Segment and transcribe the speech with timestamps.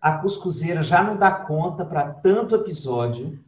[0.00, 3.38] a cuscuzeira já não dá conta para tanto episódio.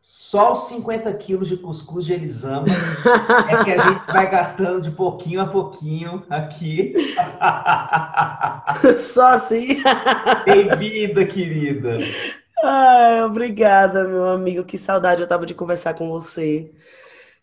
[0.00, 2.66] Só os 50 quilos de cuscuz de Elisama
[3.48, 6.94] é que a gente vai gastando de pouquinho a pouquinho aqui.
[9.00, 9.82] Só assim?
[10.44, 11.98] Bem-vinda, querida.
[12.62, 14.64] Ai, obrigada, meu amigo.
[14.64, 16.70] Que saudade eu tava de conversar com você.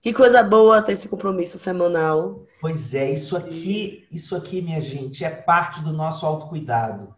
[0.02, 2.46] Que coisa boa ter esse compromisso semanal.
[2.62, 7.14] Pois é, isso aqui, isso aqui, minha gente, é parte do nosso autocuidado.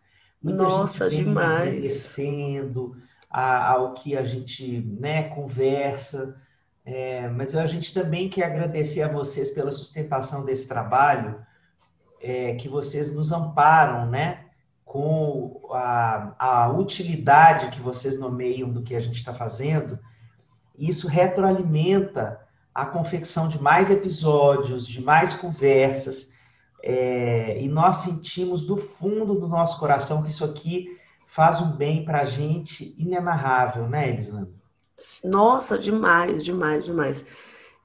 [0.45, 1.70] Muita Nossa, gente demais.
[1.70, 2.95] Agradecendo
[3.31, 6.39] ao que a gente né, conversa.
[6.86, 11.44] É, mas a gente também quer agradecer a vocês pela sustentação desse trabalho,
[12.22, 14.45] é, que vocês nos amparam, né?
[14.86, 19.98] Com a, a utilidade que vocês nomeiam do que a gente está fazendo.
[20.77, 22.39] Isso retroalimenta
[22.73, 26.30] a confecção de mais episódios, de mais conversas,
[26.88, 32.05] é, e nós sentimos do fundo do nosso coração que isso aqui faz um bem
[32.05, 34.53] para a gente inenarrável, né, Elisandro?
[35.23, 37.25] Nossa, demais, demais, demais.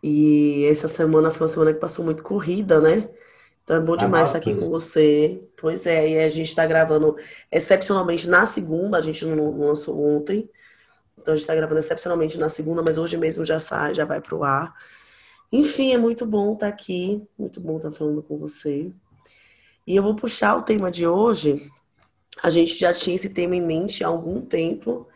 [0.03, 3.09] E essa semana foi uma semana que passou muito corrida, né?
[3.65, 5.43] Então é bom demais estar aqui com você.
[5.57, 7.17] Pois é, e a gente está gravando
[7.51, 10.51] excepcionalmente na segunda, a gente não lançou ontem.
[11.17, 14.21] Então a gente está gravando excepcionalmente na segunda, mas hoje mesmo já sai, já vai
[14.21, 14.75] para o ar.
[15.53, 18.93] Enfim, é muito bom estar aqui, muito bom estar falando com você.
[19.87, 21.69] E eu vou puxar o tema de hoje.
[22.43, 25.09] A gente já tinha esse tema em mente há algum tempo,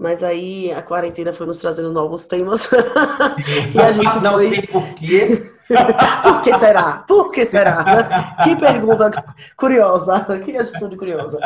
[0.00, 2.70] mas aí a quarentena foi nos trazendo novos temas.
[3.74, 4.48] e a gente não foi...
[4.48, 5.42] sei por quê.
[6.22, 7.04] por que será?
[7.06, 8.36] Por que será?
[8.42, 9.10] Que pergunta
[9.56, 11.38] curiosa, que atitude curiosa.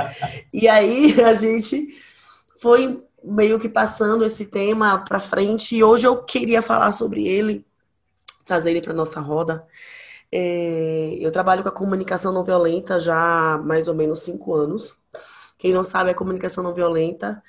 [0.52, 1.88] E aí a gente
[2.60, 7.66] foi meio que passando esse tema para frente e hoje eu queria falar sobre ele
[8.46, 9.66] trazer ele para nossa roda.
[10.32, 15.02] É, eu trabalho com a comunicação não violenta já há mais ou menos cinco anos.
[15.58, 17.42] Quem não sabe, a comunicação não violenta,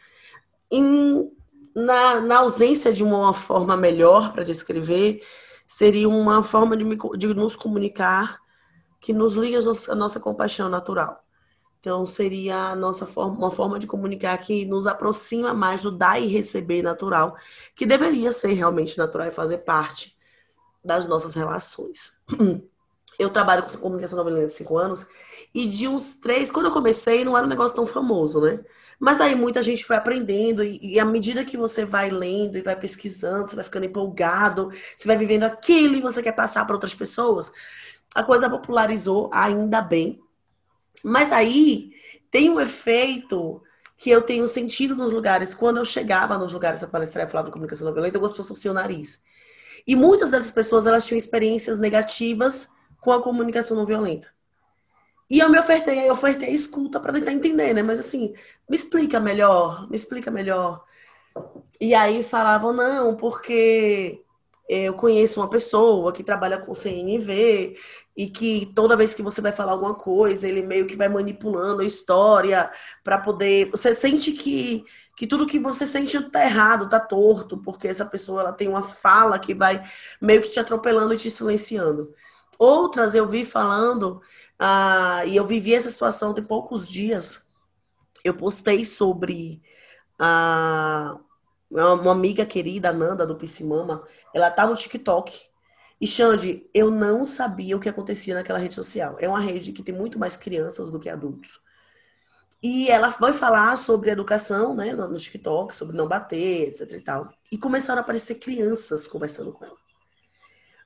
[0.72, 1.32] em,
[1.76, 5.22] na, na ausência de uma forma melhor para descrever,
[5.68, 8.40] seria uma forma de, me, de nos comunicar
[9.00, 9.60] que nos liga
[9.90, 11.24] a nossa compaixão natural.
[11.80, 16.20] Então, seria a nossa forma, uma forma de comunicar que nos aproxima mais do dar
[16.20, 17.36] e receber natural,
[17.76, 20.17] que deveria ser realmente natural e fazer parte
[20.88, 22.14] das nossas relações.
[23.20, 25.08] Eu trabalho com comunicação não violenta há cinco anos
[25.54, 28.60] e de uns três, quando eu comecei, não era um negócio tão famoso, né?
[29.00, 32.62] Mas aí muita gente foi aprendendo e, e à medida que você vai lendo e
[32.62, 36.76] vai pesquisando, você vai ficando empolgado, você vai vivendo aquilo e você quer passar para
[36.76, 37.52] outras pessoas,
[38.14, 40.20] a coisa popularizou, ainda bem.
[41.04, 41.92] Mas aí
[42.30, 43.64] tem um efeito
[43.98, 47.48] que eu tenho sentido nos lugares, quando eu chegava nos lugares para palestrar e falava
[47.48, 49.22] de comunicação não violenta, algumas pessoas torciam o nariz.
[49.88, 52.68] E muitas dessas pessoas elas tinham experiências negativas
[53.00, 54.28] com a comunicação não violenta.
[55.30, 57.82] E eu me ofertei, eu ofertei escuta para tentar entender, né?
[57.82, 58.34] Mas assim,
[58.70, 60.84] me explica melhor, me explica melhor.
[61.80, 64.24] E aí falavam, não, porque
[64.68, 67.78] eu conheço uma pessoa que trabalha com CNV
[68.18, 71.84] e que toda vez que você vai falar alguma coisa, ele meio que vai manipulando
[71.84, 72.72] a história
[73.04, 73.70] para poder.
[73.70, 74.84] Você sente que
[75.16, 78.84] que tudo que você sente tá errado, tá torto, porque essa pessoa ela tem uma
[78.84, 79.84] fala que vai
[80.22, 82.14] meio que te atropelando e te silenciando.
[82.60, 84.22] Outras eu vi falando,
[84.60, 87.48] ah, e eu vivi essa situação tem poucos dias.
[88.24, 89.62] Eu postei sobre
[90.20, 91.18] ah,
[91.72, 94.04] uma amiga querida, Nanda, do Piscimama,
[94.34, 95.50] ela tá no TikTok.
[96.00, 99.18] E Xande, eu não sabia o que acontecia naquela rede social.
[99.20, 101.60] É uma rede que tem muito mais crianças do que adultos.
[102.62, 107.30] E ela foi falar sobre educação, né, no TikTok, sobre não bater, etc e tal.
[107.52, 109.78] E começaram a aparecer crianças conversando com ela.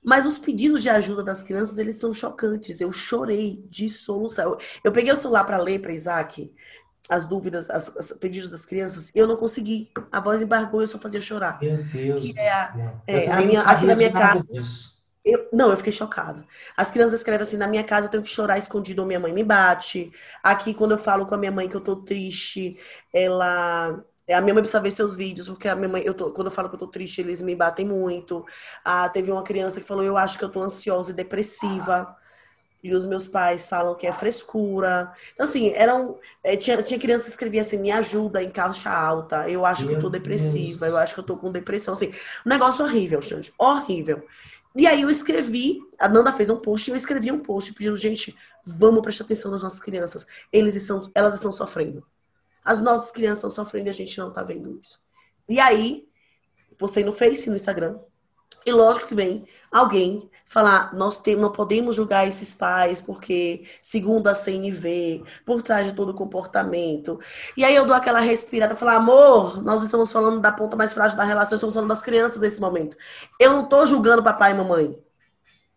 [0.03, 2.81] Mas os pedidos de ajuda das crianças, eles são chocantes.
[2.81, 4.51] Eu chorei de solução.
[4.51, 6.51] Eu, eu peguei o celular para ler para Isaac
[7.09, 9.91] as dúvidas, as, os pedidos das crianças, eu não consegui.
[10.11, 11.59] A voz embargou, eu só fazia chorar.
[11.61, 12.21] Meu Deus.
[12.21, 14.43] Que é a, é, a minha, aqui na minha casa.
[14.43, 14.90] Disso.
[15.23, 16.43] Eu, não, eu fiquei chocada.
[16.75, 19.31] As crianças escrevem assim: na minha casa eu tenho que chorar escondido ou minha mãe
[19.31, 20.11] me bate.
[20.41, 22.79] Aqui, quando eu falo com a minha mãe que eu tô triste,
[23.13, 24.03] ela.
[24.29, 26.51] A minha mãe precisa ver seus vídeos, porque a minha mãe, eu tô, quando eu
[26.51, 28.45] falo que eu tô triste, eles me batem muito.
[28.83, 32.15] Ah, teve uma criança que falou: eu acho que eu tô ansiosa e depressiva.
[32.83, 35.13] E os meus pais falam que é frescura.
[35.33, 36.19] Então, assim, eram.
[36.43, 39.47] É, tinha, tinha criança que escrevia assim: me ajuda em caixa alta.
[39.49, 40.87] Eu acho que eu tô depressiva.
[40.87, 41.93] Eu acho que eu tô com depressão.
[41.93, 42.11] Assim,
[42.45, 43.53] um negócio horrível, gente.
[43.57, 44.23] Horrível.
[44.75, 45.79] E aí eu escrevi.
[45.99, 48.35] A Nanda fez um post eu escrevi um post pedindo, gente,
[48.65, 50.25] vamos prestar atenção nas nossas crianças.
[50.51, 52.05] Eles estão, elas estão sofrendo.
[52.63, 54.99] As nossas crianças estão sofrendo e a gente não tá vendo isso.
[55.47, 56.07] E aí,
[56.77, 57.99] postei no Face, no Instagram.
[58.65, 64.27] E lógico que vem alguém falar, nós temos, não podemos julgar esses pais porque, segundo
[64.27, 67.21] a CNV, por trás de todo o comportamento.
[67.55, 71.17] E aí eu dou aquela respirada, falar, amor, nós estamos falando da ponta mais frágil
[71.17, 72.97] da relação, estamos falando das crianças nesse momento.
[73.39, 74.99] Eu não estou julgando papai e mamãe.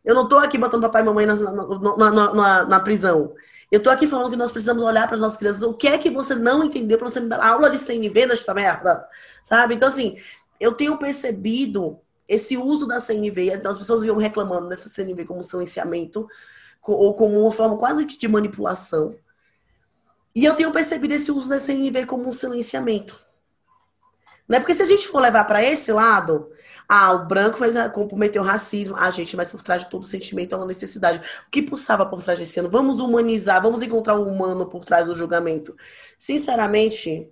[0.04, 3.32] Eu não estou aqui botando papai e mamãe na, na, na, na prisão.
[3.70, 5.62] Eu estou aqui falando que nós precisamos olhar para as nossas crianças.
[5.62, 8.52] O que é que você não entendeu para você me dar aula de CNV nesta
[8.52, 9.06] merda?
[9.44, 9.76] Sabe?
[9.76, 10.16] Então, assim,
[10.58, 16.26] eu tenho percebido esse uso da CNV, as pessoas vinham reclamando dessa CNV como silenciamento,
[16.82, 19.14] ou como uma forma quase de manipulação.
[20.34, 23.22] E eu tenho percebido esse uso da CNV como um silenciamento.
[24.48, 26.50] Não é porque se a gente for levar para esse lado,
[26.88, 30.54] ah, o branco fez, comprometeu o racismo, ah, gente, mas por trás de todo sentimento
[30.54, 31.18] é uma necessidade.
[31.46, 32.68] O que pulsava por trás desse ano?
[32.68, 35.74] Vamos humanizar, vamos encontrar o humano por trás do julgamento.
[36.18, 37.30] Sinceramente,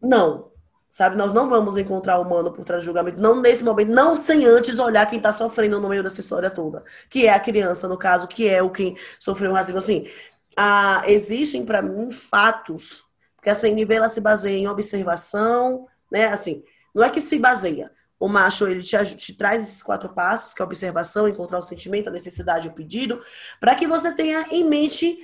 [0.00, 0.52] não.
[0.90, 4.16] Sabe, nós não vamos encontrar o humano por trás do julgamento, não nesse momento, não
[4.16, 7.86] sem antes olhar quem está sofrendo no meio dessa história toda, que é a criança,
[7.86, 9.78] no caso, que é o quem sofreu o racismo.
[9.78, 10.08] Assim,
[10.56, 13.04] a, existem para mim fatos,
[13.36, 16.26] porque essa CNV ela se baseia em observação, né?
[16.26, 16.64] Assim,
[16.94, 17.92] não é que se baseia.
[18.18, 21.62] O macho ele te, te traz esses quatro passos, que é a observação, encontrar o
[21.62, 23.22] sentimento, a necessidade, o pedido,
[23.60, 25.18] para que você tenha em mente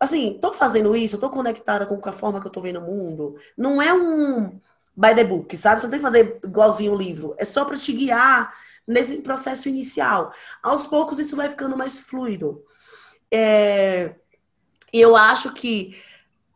[0.00, 3.36] assim, tô fazendo isso, tô conectada com a forma que eu tô vendo o mundo.
[3.56, 4.58] Não é um
[4.98, 5.80] by the book, sabe?
[5.80, 7.32] Você não tem que fazer igualzinho o livro.
[7.38, 8.52] É só para te guiar
[8.84, 10.32] nesse processo inicial.
[10.60, 12.64] Aos poucos isso vai ficando mais fluido.
[13.32, 14.16] É...
[14.92, 15.96] Eu acho que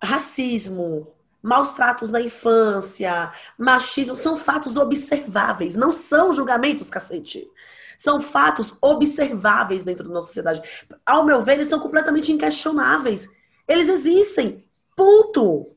[0.02, 7.48] racismo, maus tratos na infância, machismo, são fatos observáveis, não são julgamentos, cacete.
[7.96, 10.60] São fatos observáveis dentro da nossa sociedade.
[11.06, 13.28] Ao meu ver, eles são completamente inquestionáveis.
[13.68, 14.66] Eles existem.
[14.96, 15.76] Ponto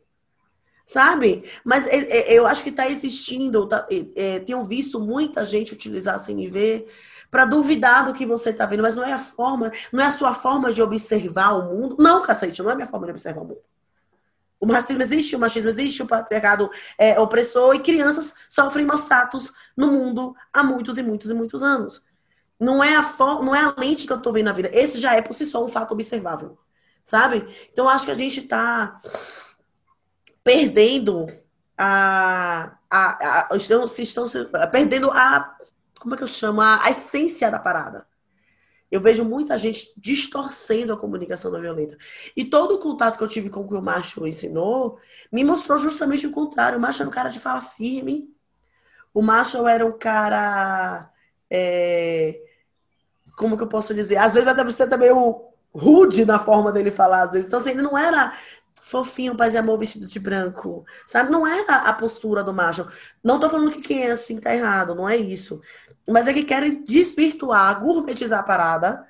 [0.85, 1.43] sabe?
[1.63, 6.15] Mas é, é, eu acho que está existindo, tá, é, tenho visto muita gente utilizar
[6.15, 6.87] a CNV
[7.31, 10.11] para duvidar do que você está vendo, mas não é a forma, não é a
[10.11, 11.97] sua forma de observar o mundo.
[11.99, 13.61] Não, cacete, não é a minha forma de observar o mundo.
[14.59, 19.51] O racismo existe, o machismo existe, o patriarcado é opressor e crianças sofrem maus tratos
[19.75, 22.05] no mundo há muitos e muitos e muitos anos.
[22.59, 24.69] Não é a não é a lente que eu estou vendo na vida.
[24.71, 26.57] Esse já é por si só um fato observável,
[27.03, 27.45] sabe?
[27.71, 28.99] Então acho que a gente está
[30.45, 31.25] perdendo
[31.75, 34.27] a, a, a estão, se estão
[34.71, 35.57] perdendo a
[35.99, 38.05] como é que eu chamo a, a essência da parada.
[38.91, 41.97] Eu vejo muita gente distorcendo a comunicação não violenta.
[42.37, 44.99] E todo o contato que eu tive com o que o Macho ensinou
[45.31, 46.77] me mostrou justamente o contrário.
[46.77, 48.29] O Macho era um cara de fala firme.
[49.11, 51.09] O Macho era um cara.
[51.49, 52.39] É,
[53.35, 54.17] como que eu posso dizer?
[54.17, 57.47] Às vezes até você também meio rude na forma dele falar, às vezes.
[57.47, 58.33] Então, assim, ele não era
[58.85, 60.85] fofinho, paz e amor vestido de branco.
[61.07, 61.31] Sabe?
[61.31, 62.87] Não é a, a postura do macho.
[63.23, 65.59] Não tô falando que quem é assim tá errado, não é isso.
[66.07, 69.03] Mas é que querem desvirtuar, gourmetizar a parada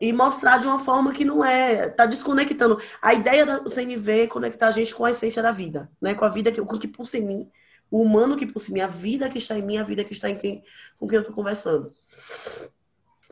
[0.00, 1.88] e mostrar de uma forma que não é.
[1.88, 2.80] Tá desconectando.
[3.02, 6.14] A ideia do CNV é conectar a gente com a essência da vida, né?
[6.14, 7.50] Com a vida que, com que pulsa em mim,
[7.90, 10.12] o humano que pulsa em mim, a vida que está em mim, a vida que
[10.12, 10.62] está em quem,
[10.96, 11.92] com quem eu tô conversando.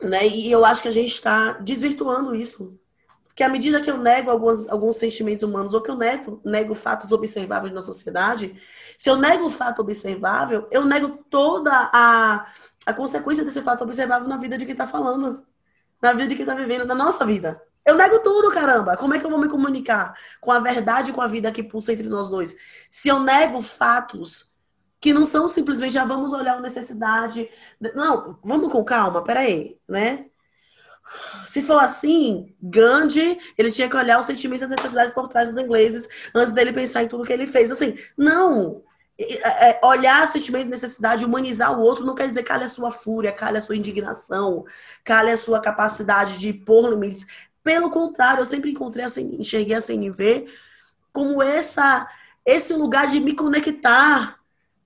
[0.01, 0.27] Né?
[0.27, 2.77] E eu acho que a gente está desvirtuando isso.
[3.41, 6.75] Porque à medida que eu nego alguns, alguns sentimentos humanos, ou que eu nego, nego
[6.75, 8.55] fatos observáveis na sociedade,
[8.95, 12.45] se eu nego o fato observável, eu nego toda a,
[12.85, 15.43] a consequência desse fato observável na vida de quem está falando,
[15.99, 17.59] na vida de quem está vivendo, na nossa vida.
[17.83, 18.95] Eu nego tudo, caramba.
[18.95, 21.93] Como é que eu vou me comunicar com a verdade, com a vida que pulsa
[21.93, 22.55] entre nós dois?
[22.91, 24.53] Se eu nego fatos
[24.99, 27.49] que não são simplesmente, já vamos olhar uma necessidade.
[27.95, 30.27] Não, vamos com calma, peraí, né?
[31.45, 35.49] Se for assim, Gandhi, ele tinha que olhar os sentimentos e as necessidades por trás
[35.49, 37.71] dos ingleses antes dele pensar em tudo que ele fez.
[37.71, 38.83] Assim, não.
[39.19, 43.31] É, olhar sentimento e necessidade, humanizar o outro, não quer dizer cale a sua fúria,
[43.31, 44.65] cale a sua indignação,
[45.03, 47.27] cale a sua capacidade de pôr limites.
[47.63, 50.47] Pelo contrário, eu sempre encontrei, assim, enxerguei a CNV
[51.13, 52.07] como essa,
[52.45, 54.40] esse lugar de me conectar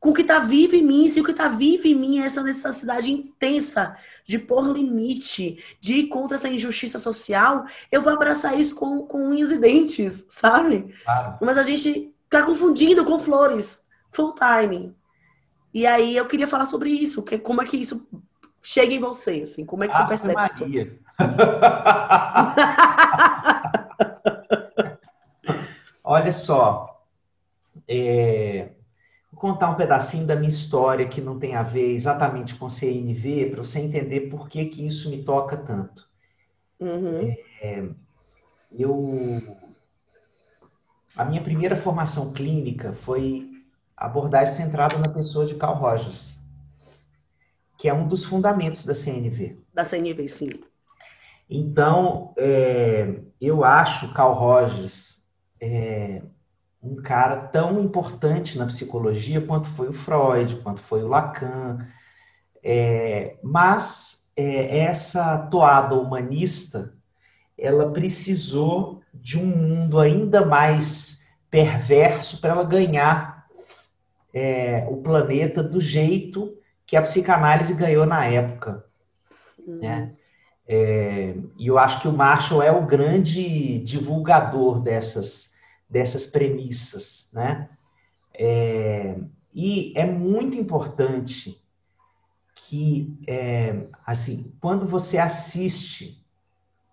[0.06, 1.10] com o que está vivo em mim.
[1.10, 5.96] Se o que está vivo em mim é essa necessidade intensa de pôr limite, de
[5.96, 10.94] ir contra essa injustiça social, eu vou abraçar isso com, com unhas e dentes, sabe?
[11.42, 14.96] Mas a gente está confundindo com flores, full time.
[15.74, 18.08] E aí eu queria falar sobre isso, que, como é que isso
[18.62, 20.84] chega em você, assim, como é que você percebe Maria.
[20.84, 21.00] isso?
[26.04, 27.02] Olha só,
[27.88, 28.75] é,
[29.36, 33.64] contar um pedacinho da minha história que não tem a ver exatamente com CNV, para
[33.64, 36.08] você entender por que, que isso me toca tanto.
[36.80, 37.36] Uhum.
[37.62, 37.90] É,
[38.72, 39.58] eu,
[41.16, 43.52] a minha primeira formação clínica foi
[43.96, 46.40] abordagem centrada na pessoa de Carl Rogers,
[47.78, 49.60] que é um dos fundamentos da CNV.
[49.74, 50.50] Da CNV, sim.
[51.50, 55.22] Então, é, eu acho Carl Rogers
[55.62, 56.22] é,
[56.86, 61.86] um cara tão importante na psicologia quanto foi o Freud, quanto foi o Lacan.
[62.64, 66.94] É, mas é, essa toada humanista,
[67.58, 73.48] ela precisou de um mundo ainda mais perverso para ela ganhar
[74.34, 76.54] é, o planeta do jeito
[76.86, 78.86] que a psicanálise ganhou na época.
[79.66, 79.80] Uhum.
[79.80, 80.12] Né?
[80.68, 85.54] É, e eu acho que o Marshall é o grande divulgador dessas,
[85.90, 87.70] dessas premissas, né?
[88.34, 89.18] É,
[89.54, 91.62] e é muito importante
[92.56, 96.22] que, é, assim, quando você assiste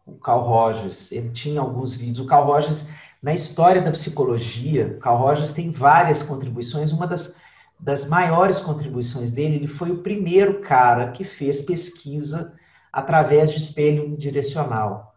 [0.06, 2.86] o Carl Rogers, ele tinha alguns vídeos, o Carl Rogers,
[3.22, 7.36] na história da psicologia, o Carl Rogers tem várias contribuições, uma das,
[7.78, 12.54] das maiores contribuições dele, ele foi o primeiro cara que fez pesquisa
[12.92, 15.14] através de espelho direcional,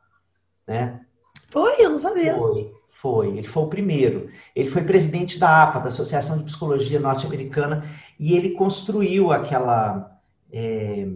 [0.66, 1.02] né?
[1.50, 2.36] Foi, eu não sabia.
[2.36, 3.38] Foi, foi.
[3.38, 4.30] Ele foi o primeiro.
[4.56, 7.84] Ele foi presidente da APA, da Associação de Psicologia Norte-Americana,
[8.18, 10.18] e ele construiu aquela,
[10.52, 11.08] é,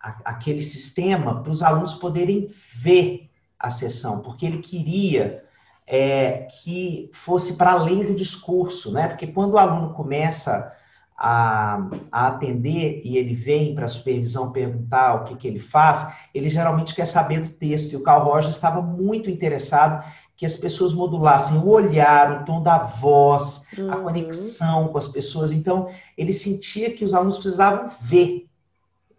[0.00, 5.44] aquele sistema para os alunos poderem ver a sessão, porque ele queria
[5.86, 9.08] é, que fosse para além do discurso, né?
[9.08, 10.72] Porque quando o aluno começa
[11.16, 16.08] a, a atender e ele vem para a supervisão perguntar o que, que ele faz,
[16.32, 17.92] ele geralmente quer saber do texto.
[17.92, 20.04] E o Carl Rogers estava muito interessado
[20.38, 23.92] que as pessoas modulassem o olhar, o tom da voz, uhum.
[23.92, 25.50] a conexão com as pessoas.
[25.50, 28.48] Então, ele sentia que os alunos precisavam ver,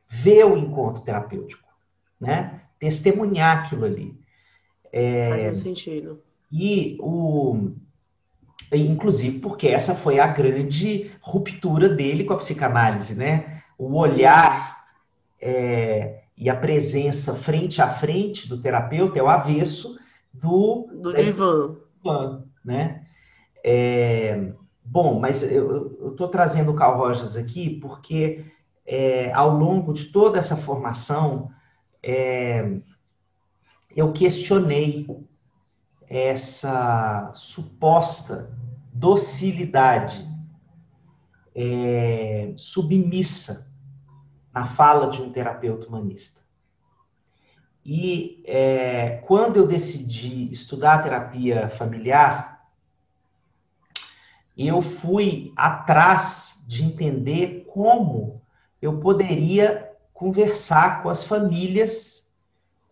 [0.10, 1.68] ver o encontro terapêutico,
[2.20, 2.62] né?
[2.80, 4.18] Testemunhar aquilo ali.
[4.94, 6.24] É, Faz muito sentido.
[6.50, 7.74] E o,
[8.72, 13.62] inclusive porque essa foi a grande ruptura dele com a psicanálise, né?
[13.78, 14.86] O olhar
[15.42, 20.00] é, e a presença frente a frente do terapeuta é o avesso
[20.40, 21.76] do, do divã.
[21.98, 23.06] divã, né?
[23.64, 24.54] É,
[24.84, 28.46] bom, mas eu estou trazendo o Carl Rogers aqui porque
[28.86, 31.52] é, ao longo de toda essa formação
[32.02, 32.80] é,
[33.96, 35.08] eu questionei
[36.08, 38.58] essa suposta
[38.94, 40.28] docilidade
[41.54, 43.68] é, submissa
[44.54, 46.42] na fala de um terapeuta humanista.
[47.86, 52.68] E é, quando eu decidi estudar terapia familiar,
[54.58, 58.42] eu fui atrás de entender como
[58.82, 62.30] eu poderia conversar com as famílias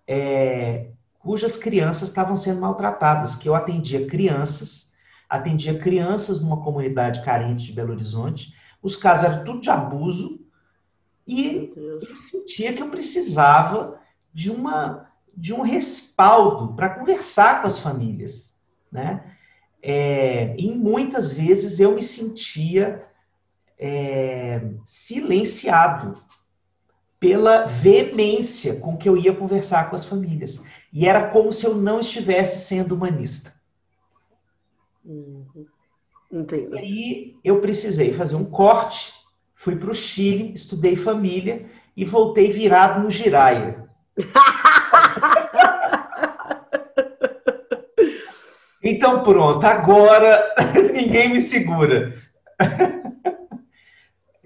[0.08, 0.88] é,
[1.20, 4.94] cujas crianças estavam sendo maltratadas, que eu atendia crianças,
[5.30, 10.40] atendia crianças numa comunidade carente de Belo Horizonte, os casos eram tudo de abuso,
[11.28, 12.00] e eu
[12.32, 13.97] sentia que eu precisava
[14.34, 18.54] de, uma, de um respaldo para conversar com as famílias,
[18.92, 19.36] né?
[19.82, 23.06] É, e muitas vezes eu me sentia
[23.78, 26.14] é, silenciado
[27.20, 30.64] pela veemência com que eu ia conversar com as famílias.
[30.92, 33.54] E era como se eu não estivesse sendo humanista.
[35.04, 35.66] Uhum.
[36.32, 36.76] Entendo.
[36.76, 39.14] E aí eu precisei fazer um corte,
[39.56, 43.87] fui para o Chile, estudei família e voltei virado no giraia.
[48.84, 50.54] Então pronto, agora
[50.94, 52.16] ninguém me segura.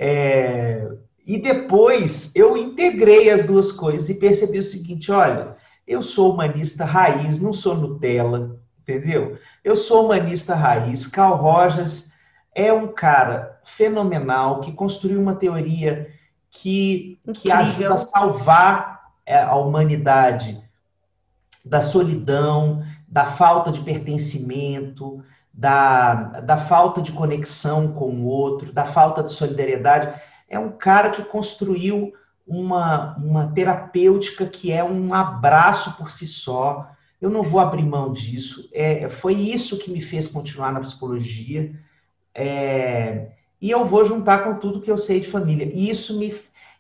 [0.04, 0.88] É,
[1.28, 5.56] e depois eu integrei as duas coisas e percebi o seguinte: olha,
[5.88, 9.38] eu sou humanista raiz, não sou Nutella, entendeu?
[9.64, 11.06] Eu sou humanista raiz.
[11.06, 12.10] Carl Rogers
[12.56, 16.12] é um cara fenomenal que construiu uma teoria
[16.50, 18.91] que, que ajuda a salvar
[19.28, 20.62] a humanidade
[21.64, 25.24] da solidão, da falta de pertencimento,
[25.54, 30.20] da, da falta de conexão com o outro, da falta de solidariedade.
[30.50, 32.14] É um cara que construiu
[32.48, 36.90] uma, uma terapêutica que é um abraço por si só.
[37.22, 38.70] Eu não vou abrir mão disso.
[38.74, 41.74] É, foi isso que me fez continuar na psicologia.
[42.34, 43.30] É,
[43.62, 45.70] e eu vou juntar com tudo que eu sei de família.
[45.72, 46.34] E isso me.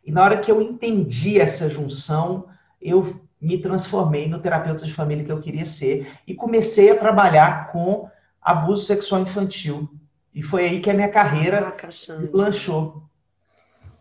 [0.03, 2.47] E na hora que eu entendi essa junção,
[2.81, 7.71] eu, me transformei no terapeuta de família que eu queria ser e comecei a trabalhar
[7.71, 8.07] com
[8.41, 9.89] abuso sexual infantil.
[10.33, 13.03] E foi aí que a minha carreira ah, deslanchou.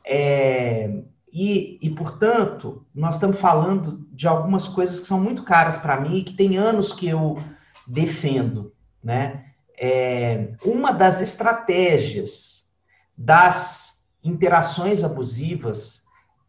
[0.04, 1.02] É,
[1.33, 6.19] e, e, portanto, nós estamos falando de algumas coisas que são muito caras para mim
[6.19, 7.38] e que tem anos que eu
[7.87, 8.73] defendo.
[9.02, 9.47] Né?
[9.78, 12.69] É, uma das estratégias
[13.16, 13.89] das
[14.23, 16.05] interações abusivas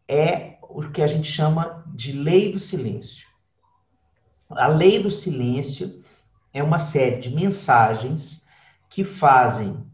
[0.06, 3.26] é o que a gente chama de lei do silêncio.
[4.50, 6.02] A lei do silêncio
[6.52, 8.46] é uma série de mensagens
[8.88, 9.84] que fazem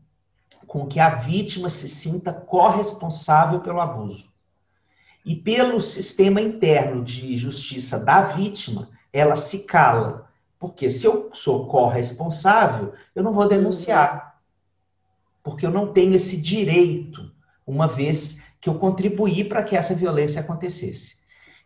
[0.67, 4.29] com que a vítima se sinta corresponsável pelo abuso.
[5.25, 10.29] E pelo sistema interno de justiça da vítima, ela se cala.
[10.59, 14.41] Porque se eu sou corresponsável, eu não vou denunciar.
[15.43, 17.33] Porque eu não tenho esse direito,
[17.69, 21.17] uma vez que eu contribuí para que essa violência acontecesse.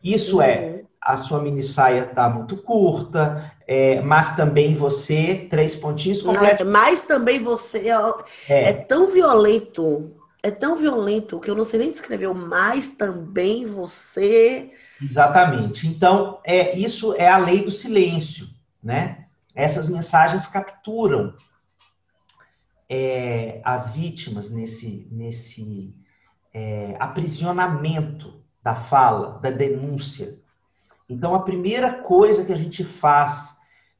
[0.02, 0.64] Isso é, uhum.
[0.64, 6.66] é, a sua mini saia está muito curta, é, mas também você, três pontinhos completos.
[6.66, 7.88] Mas também você
[8.48, 8.70] é.
[8.70, 8.72] é.
[8.72, 14.70] tão violento, é tão violento que eu não sei nem descrever o mais também você.
[15.00, 15.86] Exatamente.
[15.86, 18.48] Então, é isso é a lei do silêncio,
[18.82, 19.26] né?
[19.54, 21.34] Essas mensagens capturam
[22.94, 25.96] é, as vítimas nesse, nesse
[26.52, 30.38] é, aprisionamento da fala, da denúncia.
[31.08, 33.56] Então, a primeira coisa que a gente faz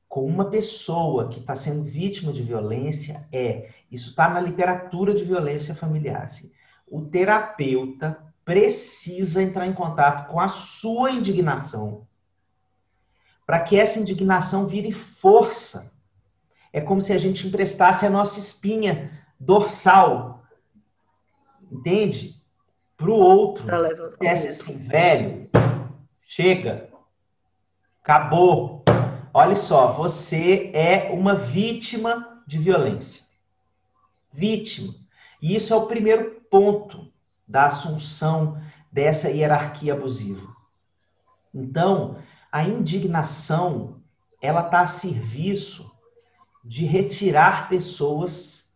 [0.06, 5.24] com uma pessoa que está sendo vítima de violência é, isso está na literatura de
[5.24, 6.52] violência familiar, assim,
[6.86, 12.06] o terapeuta precisa entrar em contato com a sua indignação,
[13.46, 15.91] para que essa indignação vire força.
[16.72, 20.42] É como se a gente emprestasse a nossa espinha dorsal,
[21.70, 22.42] entende?
[23.02, 23.66] para o outro.
[24.20, 25.50] Esse assim, velho,
[26.22, 26.88] chega,
[28.00, 28.84] acabou.
[29.34, 33.24] Olha só, você é uma vítima de violência.
[34.32, 34.94] Vítima.
[35.40, 37.10] E isso é o primeiro ponto
[37.46, 38.60] da assunção
[38.90, 40.46] dessa hierarquia abusiva.
[41.52, 42.18] Então,
[42.50, 44.00] a indignação,
[44.40, 45.90] ela está a serviço
[46.64, 48.70] de retirar pessoas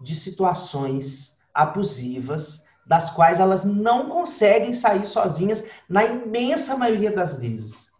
[0.00, 7.90] de situações abusivas das quais elas não conseguem sair sozinhas na imensa maioria das vezes.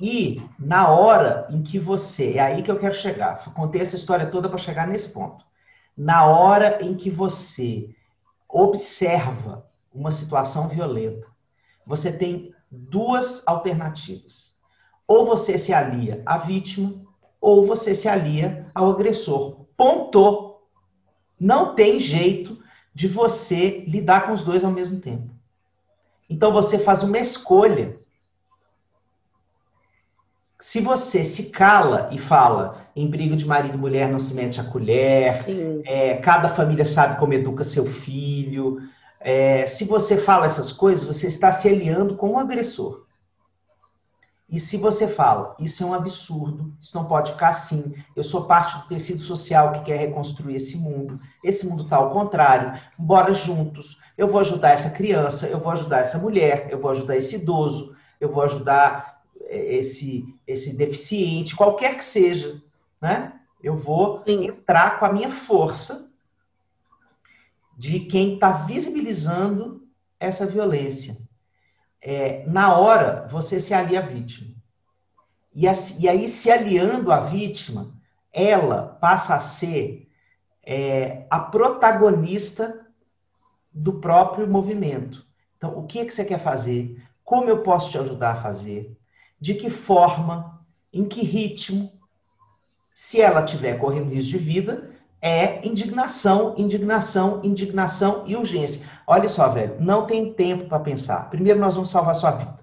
[0.00, 4.26] E na hora em que você, é aí que eu quero chegar, contei essa história
[4.26, 5.44] toda para chegar nesse ponto.
[5.96, 7.94] Na hora em que você
[8.48, 11.26] observa uma situação violenta,
[11.86, 14.54] você tem duas alternativas.
[15.06, 17.04] Ou você se alia à vítima,
[17.44, 19.66] ou você se alia ao agressor.
[19.76, 20.62] Ponto.
[21.38, 22.58] Não tem jeito
[22.94, 25.28] de você lidar com os dois ao mesmo tempo.
[26.30, 27.96] Então você faz uma escolha.
[30.58, 34.58] Se você se cala e fala em briga de marido e mulher não se mete
[34.58, 35.34] a colher,
[35.84, 38.80] é, cada família sabe como educa seu filho.
[39.20, 43.04] É, se você fala essas coisas, você está se aliando com o agressor.
[44.54, 48.44] E se você fala, isso é um absurdo, isso não pode ficar assim, eu sou
[48.44, 53.34] parte do tecido social que quer reconstruir esse mundo, esse mundo está ao contrário, bora
[53.34, 57.34] juntos, eu vou ajudar essa criança, eu vou ajudar essa mulher, eu vou ajudar esse
[57.34, 62.62] idoso, eu vou ajudar é, esse, esse deficiente, qualquer que seja,
[63.02, 63.32] né?
[63.60, 64.46] Eu vou Sim.
[64.46, 66.12] entrar com a minha força
[67.76, 69.82] de quem está visibilizando
[70.20, 71.23] essa violência
[72.04, 74.54] é, na hora você se alia à vítima.
[75.54, 77.94] E, e, aí, se aliando à vítima,
[78.30, 80.06] ela passa a ser
[80.62, 82.86] é, a protagonista
[83.72, 85.26] do próprio movimento.
[85.56, 87.02] Então, o que, é que você quer fazer?
[87.24, 88.94] Como eu posso te ajudar a fazer?
[89.40, 90.62] De que forma?
[90.92, 91.90] Em que ritmo?
[92.94, 94.93] Se ela tiver correndo risco de vida,
[95.24, 98.86] é indignação, indignação, indignação e urgência.
[99.06, 101.30] Olha só, velho, não tem tempo para pensar.
[101.30, 102.58] Primeiro nós vamos salvar sua vida.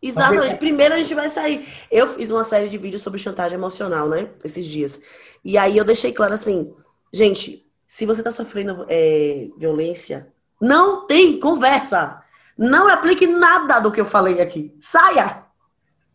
[0.00, 0.58] Exatamente.
[0.58, 1.66] Primeiro a gente vai sair.
[1.90, 4.28] Eu fiz uma série de vídeos sobre chantagem emocional, né?
[4.44, 5.00] Esses dias.
[5.44, 6.72] E aí eu deixei claro assim,
[7.12, 10.28] gente, se você tá sofrendo é, violência,
[10.60, 12.22] não tem conversa.
[12.56, 14.72] Não aplique nada do que eu falei aqui.
[14.78, 15.42] Saia!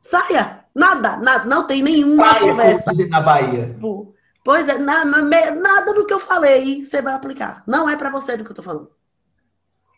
[0.02, 0.64] Saia!
[0.74, 2.92] Nada, nada, não tem nenhuma Saia, conversa.
[3.10, 3.66] na Bahia.
[3.68, 4.13] Tipo,
[4.44, 7.64] Pois é, na, nada do que eu falei você vai aplicar.
[7.66, 8.92] Não é para você do que eu tô falando.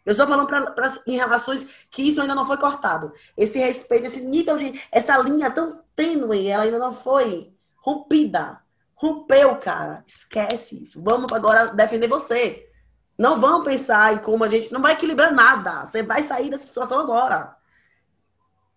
[0.06, 3.12] Eu estou falando pra, pra, em relações que isso ainda não foi cortado.
[3.36, 4.80] Esse respeito, esse nível de.
[4.92, 8.62] Essa linha tão tênue, ela ainda não foi rompida.
[8.94, 10.04] Rompeu, cara.
[10.08, 11.04] Esquece isso.
[11.04, 12.70] Vamos agora defender você.
[13.18, 14.72] Não vamos pensar em como a gente.
[14.72, 15.86] Não vai equilibrar nada.
[15.86, 17.58] Você vai sair dessa situação agora.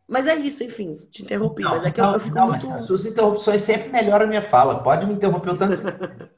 [0.09, 1.63] Mas é isso, enfim, te interrompi.
[1.63, 2.67] Não, mas é que não, eu, eu fico não, muito...
[2.71, 4.83] As suas interrupções sempre melhoram a minha fala.
[4.83, 5.83] Pode me interromper o tanto.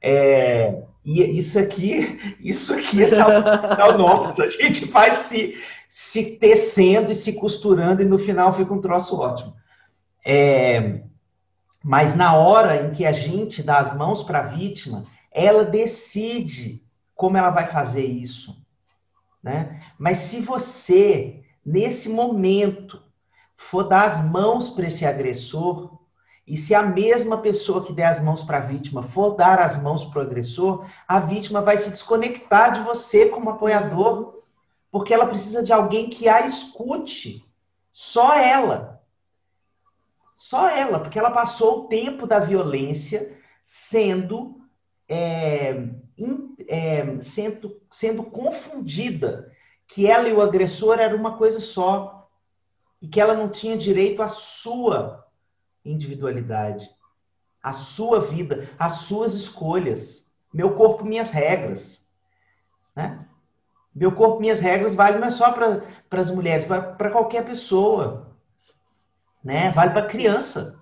[0.00, 4.44] é, e isso aqui, isso aqui é saúde nossa.
[4.44, 9.18] A gente vai se, se tecendo e se costurando e no final fica um troço
[9.18, 9.56] ótimo.
[10.24, 11.00] É,
[11.82, 16.84] mas na hora em que a gente dá as mãos para a vítima, ela decide
[17.16, 18.56] como ela vai fazer isso.
[19.42, 19.80] Né?
[19.98, 23.02] Mas se você, nesse momento,
[23.56, 25.98] for dar as mãos para esse agressor,
[26.46, 29.80] e se a mesma pessoa que der as mãos para a vítima for dar as
[29.80, 34.42] mãos para o agressor, a vítima vai se desconectar de você como apoiador,
[34.90, 37.48] porque ela precisa de alguém que a escute.
[37.92, 39.00] Só ela.
[40.34, 44.60] Só ela, porque ela passou o tempo da violência sendo,
[45.08, 45.72] é,
[46.18, 49.51] in, é, sendo, sendo confundida
[49.92, 52.28] que ela e o agressor eram uma coisa só
[53.00, 55.26] e que ela não tinha direito à sua
[55.84, 56.90] individualidade,
[57.62, 60.26] à sua vida, às suas escolhas.
[60.52, 62.06] Meu corpo, minhas regras.
[62.94, 63.26] Né?
[63.94, 68.32] Meu corpo, minhas regras vale não é só para as mulheres, para qualquer pessoa
[69.42, 69.70] né?
[69.70, 70.80] Vale para criança.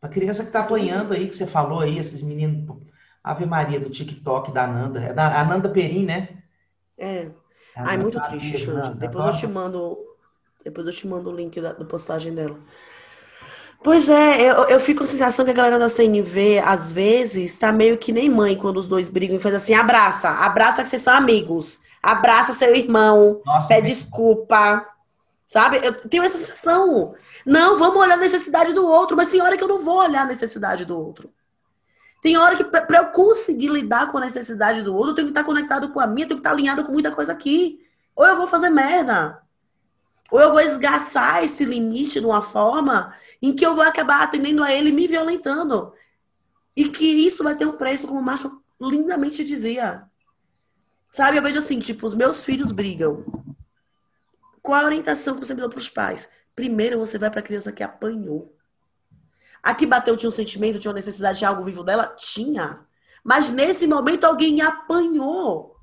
[0.00, 2.80] Para criança que está apanhando aí, que você falou aí, esses meninos.
[3.22, 5.00] Ave Maria do TikTok da Ananda.
[5.00, 6.42] É da Ananda Perim, né?
[6.98, 7.30] É.
[7.76, 8.94] Ai, muito triste, Xande.
[8.94, 9.98] Depois eu te mando.
[10.64, 12.58] Depois eu te mando o link da, da postagem dela.
[13.82, 17.58] Pois é, eu, eu fico com a sensação que a galera da CNV, às vezes,
[17.58, 20.88] tá meio que nem mãe quando os dois brigam e faz assim: abraça, abraça que
[20.88, 21.80] vocês são amigos.
[22.02, 24.86] Abraça seu irmão, Nossa, pede desculpa.
[25.46, 25.80] Sabe?
[25.84, 27.14] Eu tenho essa sensação.
[27.44, 30.22] Não, vamos olhar a necessidade do outro, mas tem hora que eu não vou olhar
[30.22, 31.28] a necessidade do outro.
[32.22, 35.32] Tem hora que, para eu conseguir lidar com a necessidade do outro, eu tenho que
[35.32, 37.84] estar conectado com a minha, eu tenho que estar alinhado com muita coisa aqui.
[38.14, 39.42] Ou eu vou fazer merda.
[40.30, 44.62] Ou eu vou esgaçar esse limite de uma forma em que eu vou acabar atendendo
[44.62, 45.92] a ele me violentando.
[46.76, 50.04] E que isso vai ter um preço, como o Macho lindamente dizia.
[51.10, 53.24] Sabe, eu vejo assim, tipo, os meus filhos brigam.
[54.62, 56.28] Qual a orientação que você me deu para os pais?
[56.54, 58.56] Primeiro você vai para a criança que apanhou.
[59.62, 62.06] Aqui bateu, tinha um sentimento, tinha uma necessidade de algo vivo dela?
[62.16, 62.84] Tinha.
[63.22, 65.76] Mas nesse momento alguém apanhou.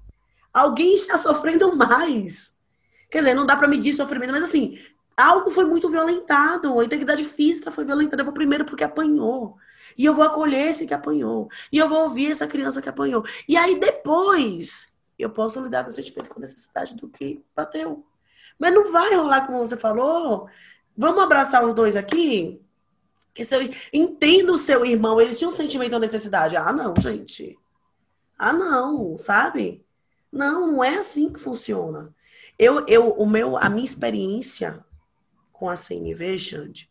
[0.53, 2.57] Alguém está sofrendo mais.
[3.09, 4.77] Quer dizer, não dá para medir sofrimento, mas assim,
[5.15, 6.79] algo foi muito violentado.
[6.79, 8.21] A integridade física foi violentada.
[8.21, 9.57] Eu vou primeiro porque apanhou.
[9.97, 11.49] E eu vou acolher esse que apanhou.
[11.71, 13.23] E eu vou ouvir essa criança que apanhou.
[13.47, 18.05] E aí depois eu posso lidar com o sentimento com necessidade do que bateu.
[18.57, 20.47] Mas não vai rolar como você falou.
[20.97, 22.61] Vamos abraçar os dois aqui?
[23.39, 23.62] Que seu,
[23.93, 26.58] entenda o seu irmão, ele tinha um sentimento de necessidade.
[26.58, 27.58] Ah, não, gente.
[28.38, 29.82] Ah, não, sabe?
[30.30, 32.13] Não, não é assim que funciona.
[32.58, 34.84] Eu, eu, o meu, a minha experiência
[35.54, 36.89] com a CNV, Xande,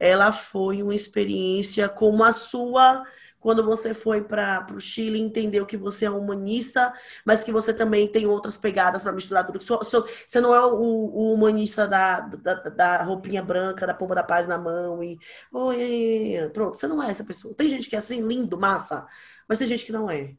[0.00, 3.06] ela foi uma experiência como a sua
[3.44, 6.94] quando você foi para o Chile, entendeu que você é humanista,
[7.26, 9.62] mas que você também tem outras pegadas para misturar tudo.
[9.62, 14.14] So, so, você não é o, o humanista da, da, da, roupinha branca, da pomba
[14.14, 15.18] da paz na mão e.
[15.52, 17.54] Oi, pronto, você não é essa pessoa.
[17.54, 19.06] Tem gente que é assim, lindo, massa,
[19.46, 20.34] mas tem gente que não é.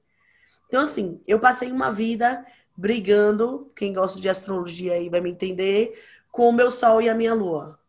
[0.68, 2.44] Então, assim, eu passei uma vida
[2.76, 5.94] brigando, quem gosta de astrologia aí vai me entender,
[6.32, 7.80] com o meu sol e a minha lua.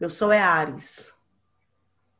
[0.00, 1.14] Meu sol é Ares,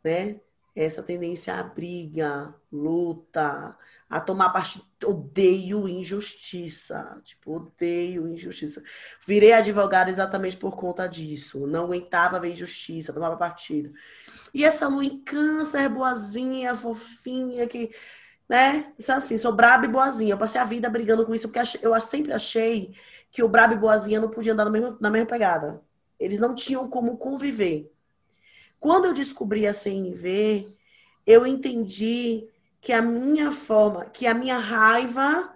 [0.05, 0.39] né?
[0.85, 3.77] Essa tendência à briga, luta,
[4.09, 4.83] a tomar parte.
[5.05, 7.21] Odeio injustiça.
[7.25, 8.83] Tipo, odeio injustiça.
[9.27, 11.67] Virei advogada exatamente por conta disso.
[11.67, 13.93] Não aguentava ver injustiça, tomava partido.
[14.55, 17.91] E essa em câncer, boazinha, fofinha, que.
[18.49, 18.93] Né?
[18.99, 20.33] Isso é assim, sou braba e boazinha.
[20.35, 22.95] Eu passei a vida brigando com isso, porque eu sempre achei
[23.31, 25.83] que o brabo e boazinha não podiam andar na mesma, na mesma pegada.
[26.19, 27.93] Eles não tinham como conviver.
[28.81, 30.75] Quando eu descobri a CNV,
[31.27, 32.49] eu entendi
[32.81, 35.53] que a minha forma, que a minha raiva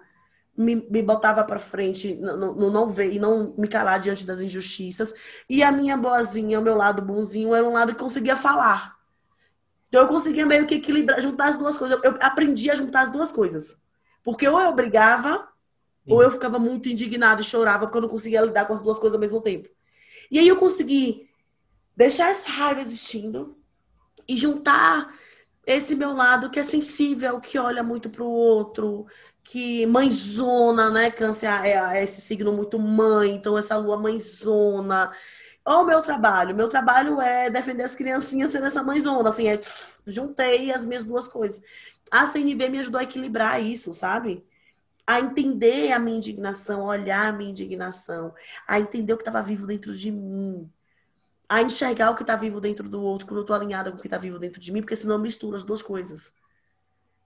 [0.57, 4.39] me, me botava para frente, não, não, não ver e não me calar diante das
[4.39, 5.13] injustiças,
[5.49, 8.95] e a minha boazinha, o meu lado bonzinho, era um lado que conseguia falar.
[9.87, 11.99] Então eu conseguia meio que equilibrar, juntar as duas coisas.
[12.03, 13.77] Eu, aprendi a juntar as duas coisas.
[14.23, 15.47] Porque ou eu brigava,
[16.07, 18.97] ou eu ficava muito indignada e chorava porque eu não conseguia lidar com as duas
[18.97, 19.69] coisas ao mesmo tempo.
[20.31, 21.29] E aí eu consegui
[21.95, 23.57] deixar essa raiva existindo
[24.27, 25.13] e juntar
[25.65, 29.07] esse meu lado que é sensível, que olha muito para o outro,
[29.43, 31.11] que mãezona, né?
[31.11, 35.11] Câncer é, é, esse signo muito mãe, então essa lua mãezona.
[35.65, 36.55] Olha o meu trabalho.
[36.55, 39.29] Meu trabalho é defender as criancinhas sendo essa mãezona.
[39.29, 39.59] Assim, é,
[40.07, 41.61] juntei as minhas duas coisas.
[42.11, 44.45] A CNV me ajudou a equilibrar isso, sabe?
[45.07, 48.33] A entender a minha indignação, olhar a minha indignação,
[48.67, 50.69] a entender o que estava vivo dentro de mim
[51.47, 54.01] a enxergar o que está vivo dentro do outro quando eu estou alinhada com o
[54.01, 56.33] que está vivo dentro de mim, porque senão eu misturo as duas coisas.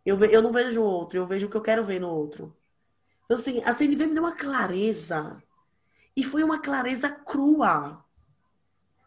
[0.05, 2.09] Eu, ve, eu não vejo o outro, eu vejo o que eu quero ver no
[2.09, 2.55] outro.
[3.25, 5.41] Então, assim, a CNV me deu uma clareza.
[6.15, 8.03] E foi uma clareza crua.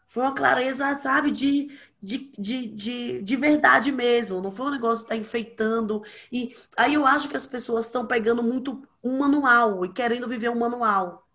[0.07, 4.41] Foi uma clareza, sabe, de, de, de, de, de verdade mesmo.
[4.41, 6.05] Não foi um negócio que está enfeitando.
[6.31, 10.51] E aí eu acho que as pessoas estão pegando muito um manual e querendo viver
[10.51, 11.27] um manual.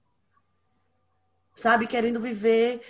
[1.56, 2.82] Sabe, querendo viver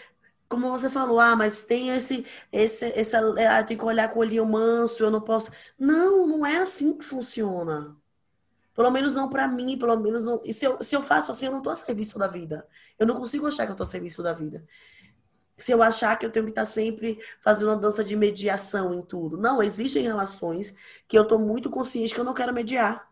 [0.47, 4.21] como você falou, ah, mas tem esse, esse, esse ah, tem que olhar com o
[4.21, 5.51] olhinho manso, eu não posso.
[5.77, 7.95] Não, não é assim que funciona.
[8.73, 10.41] Pelo menos não para mim, pelo menos não.
[10.43, 12.67] E se eu, se eu faço assim, eu não estou a serviço da vida.
[12.99, 14.65] Eu não consigo achar que eu estou a serviço da vida.
[15.57, 19.01] Se eu achar que eu tenho que estar sempre fazendo uma dança de mediação em
[19.01, 19.37] tudo.
[19.37, 20.75] Não, existem relações
[21.07, 23.09] que eu estou muito consciente que eu não quero mediar.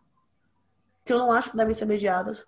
[1.05, 2.45] Que eu não acho que devem ser mediadas.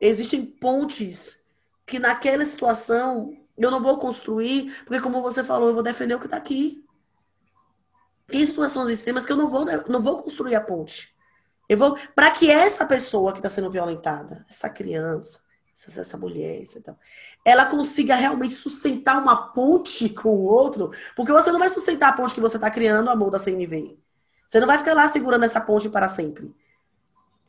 [0.00, 1.44] Existem pontes
[1.84, 6.18] que naquela situação eu não vou construir, porque como você falou, eu vou defender o
[6.18, 6.84] que está aqui.
[8.26, 11.16] Tem situações extremas que eu não vou, não vou construir a ponte.
[11.68, 15.40] Eu vou para que essa pessoa que está sendo violentada, essa criança,
[15.72, 16.96] essa, essa mulher, essa, então,
[17.44, 22.12] ela consiga realmente sustentar uma ponte com o outro, porque você não vai sustentar a
[22.12, 23.98] ponte que você está criando, amor da CNV.
[24.46, 26.54] Você não vai ficar lá segurando essa ponte para sempre.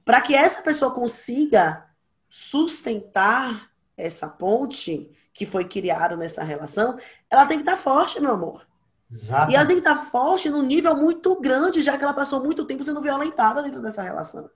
[0.04, 1.86] Para que essa pessoa consiga
[2.30, 6.98] sustentar essa ponte, que foi criado nessa relação,
[7.30, 8.66] ela tem que estar tá forte, meu amor.
[9.10, 9.52] Exato.
[9.52, 12.44] E ela tem que estar tá forte num nível muito grande, já que ela passou
[12.44, 14.50] muito tempo sendo violentada dentro dessa relação.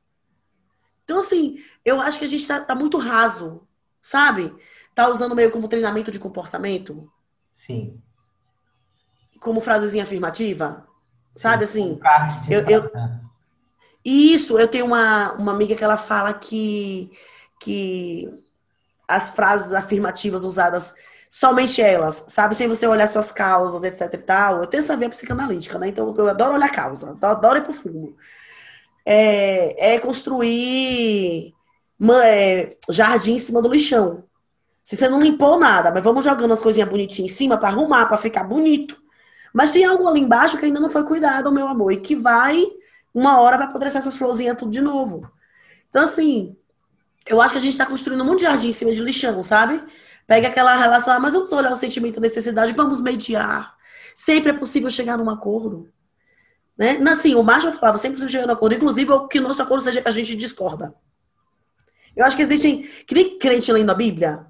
[1.03, 3.61] Então, assim, eu acho que a gente tá, tá muito raso,
[4.01, 4.55] sabe?
[4.95, 7.07] Tá usando meio como treinamento de comportamento.
[7.53, 8.01] Sim.
[9.39, 10.87] Como frasezinha afirmativa.
[11.35, 11.99] Sabe, assim?
[12.49, 12.91] Eu, eu...
[14.03, 17.11] Isso, eu tenho uma, uma amiga que ela fala que,
[17.59, 18.50] que
[19.15, 20.93] as frases afirmativas usadas
[21.29, 22.55] somente elas, sabe?
[22.55, 24.59] Sem você olhar suas causas, etc e tal.
[24.59, 25.87] Eu tenho essa veia psicanalítica, né?
[25.87, 28.15] Então eu adoro olhar causa, adoro ir pro fundo.
[29.05, 31.53] É, é construir
[32.23, 34.25] é, jardim em cima do lixão.
[34.83, 38.07] Se você não limpou nada, mas vamos jogando as coisinhas bonitinhas em cima para arrumar,
[38.07, 39.01] para ficar bonito.
[39.53, 42.65] Mas tem algo ali embaixo que ainda não foi cuidado, meu amor, e que vai,
[43.13, 45.31] uma hora vai apodrecer essas florzinhas tudo de novo.
[45.89, 46.57] Então, assim,
[47.25, 49.41] eu acho que a gente está construindo um monte de jardim em cima de lixão,
[49.43, 49.81] sabe?
[50.25, 53.75] Pega aquela relação, ah, mas vamos olhar o sentimento e necessidade, vamos mediar.
[54.15, 55.89] Sempre é possível chegar num acordo.
[56.77, 56.97] Né?
[57.09, 59.83] Assim, o Marshall falava, sempre é possível chegar num acordo, inclusive que o nosso acordo
[59.83, 60.95] seja que a gente discorda.
[62.15, 64.45] Eu acho que existem, que nem crente lendo a Bíblia.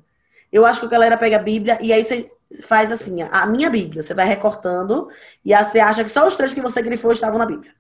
[0.52, 2.32] Eu acho que a galera pega a Bíblia e aí você
[2.64, 5.10] faz assim, a minha Bíblia, você vai recortando
[5.44, 7.74] e aí você acha que só os três que você grifou estavam na Bíblia.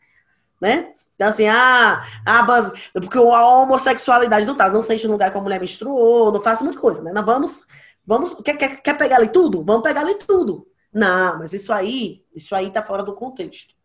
[0.62, 0.94] Né?
[1.16, 2.46] Então, assim, ah, ah,
[2.94, 6.64] porque a homossexualidade não tá, não sente no lugar que a mulher menstruou, não faço
[6.64, 7.12] muita coisa, né?
[7.12, 7.66] Nós vamos,
[8.06, 9.64] vamos, quer, quer, quer pegar ali tudo?
[9.64, 10.68] Vamos pegar ali tudo.
[10.94, 13.76] Não, mas isso aí, isso aí tá fora do contexto.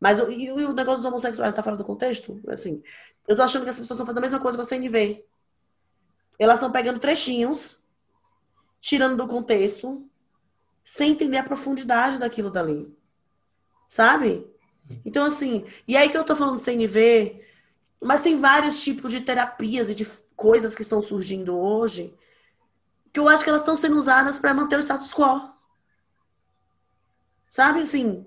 [0.00, 2.40] Mas e, e o negócio dos homossexuais tá fora do contexto?
[2.48, 2.82] Assim,
[3.26, 5.24] eu tô achando que as pessoas estão fazendo a mesma coisa com a CNV.
[6.38, 7.78] Elas estão pegando trechinhos,
[8.80, 10.08] tirando do contexto,
[10.84, 12.96] sem entender a profundidade daquilo dali.
[13.88, 14.46] Sabe?
[15.04, 17.40] Então, assim, e aí que eu tô falando do CNV,
[18.02, 22.14] mas tem vários tipos de terapias e de coisas que estão surgindo hoje
[23.16, 25.50] que eu acho que elas estão sendo usadas para manter o status quo.
[27.48, 28.26] Sabe assim?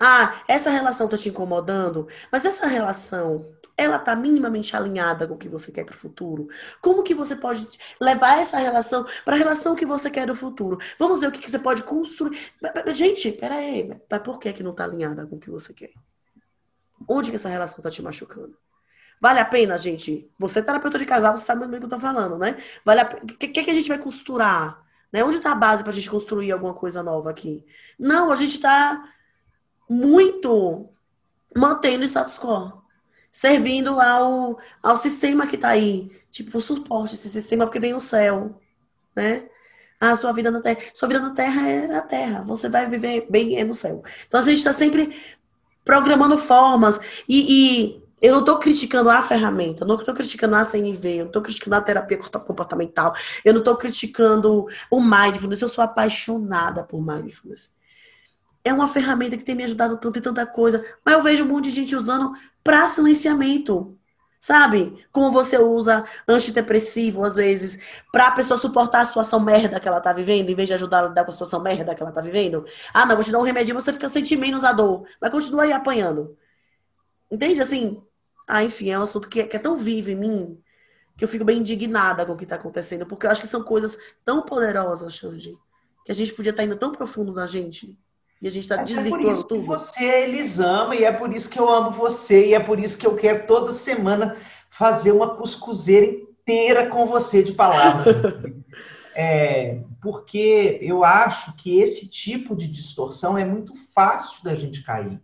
[0.00, 3.44] Ah, essa relação tá te incomodando, mas essa relação
[3.78, 6.48] ela está minimamente alinhada com o que você quer para o futuro?
[6.82, 7.66] Como que você pode
[8.00, 10.78] levar essa relação para a relação que você quer do futuro?
[10.98, 12.36] Vamos ver o que, que você pode construir.
[12.92, 15.92] Gente, peraí, mas por que, que não está alinhada com o que você quer?
[17.08, 18.56] Onde que essa relação está te machucando?
[19.20, 20.28] Vale a pena, gente?
[20.38, 22.56] Você é terapeuta de casal, você sabe bem o que eu tô falando, né?
[22.84, 24.84] Vale a O que, que, que a gente vai costurar?
[25.12, 25.22] Né?
[25.24, 27.64] Onde está a base para a gente construir alguma coisa nova aqui?
[27.98, 29.08] Não, a gente está
[29.88, 30.88] muito
[31.56, 32.78] mantendo o status quo
[33.30, 36.10] servindo ao, ao sistema que está aí.
[36.30, 38.60] Tipo, suporte esse sistema, porque vem o céu,
[39.14, 39.44] né?
[40.00, 40.78] Ah, sua vida na Terra.
[40.92, 42.42] Sua vida na Terra é na Terra.
[42.42, 44.02] Você vai viver bem é no céu.
[44.26, 45.16] Então, a gente está sempre
[45.84, 46.98] programando formas.
[47.28, 51.18] E, e eu não estou criticando a ferramenta, eu não estou criticando a CNV, eu
[51.20, 55.62] não estou criticando a terapia comportamental, eu não estou criticando o mindfulness.
[55.62, 57.72] Eu sou apaixonada por mindfulness.
[58.64, 60.84] É uma ferramenta que tem me ajudado tanto e tanta coisa.
[61.04, 63.98] Mas eu vejo um monte de gente usando para silenciamento.
[64.40, 65.04] Sabe?
[65.10, 70.00] Como você usa antidepressivo, às vezes, para a pessoa suportar a situação merda que ela
[70.00, 72.20] tá vivendo, em vez de ajudar a lidar com a situação merda que ela tá
[72.20, 72.64] vivendo.
[72.94, 75.06] Ah, não, vou te dar um remédio você fica sentindo menos a dor.
[75.20, 76.36] Mas continua aí apanhando.
[77.30, 77.60] Entende?
[77.60, 78.02] Assim.
[78.46, 80.62] Ah, enfim, é um assunto que é, que é tão vivo em mim
[81.16, 83.04] que eu fico bem indignada com o que tá acontecendo.
[83.04, 85.58] Porque eu acho que são coisas tão poderosas, Xande
[86.04, 87.98] Que a gente podia estar indo tão profundo na gente.
[88.40, 89.62] E a gente está desvirtuando é por isso tudo.
[89.62, 92.96] Você eles ama e é por isso que eu amo você e é por isso
[92.96, 94.36] que eu quero toda semana
[94.70, 98.14] fazer uma cuscuzeira inteira com você de palavras.
[99.14, 105.20] é, porque eu acho que esse tipo de distorção é muito fácil da gente cair.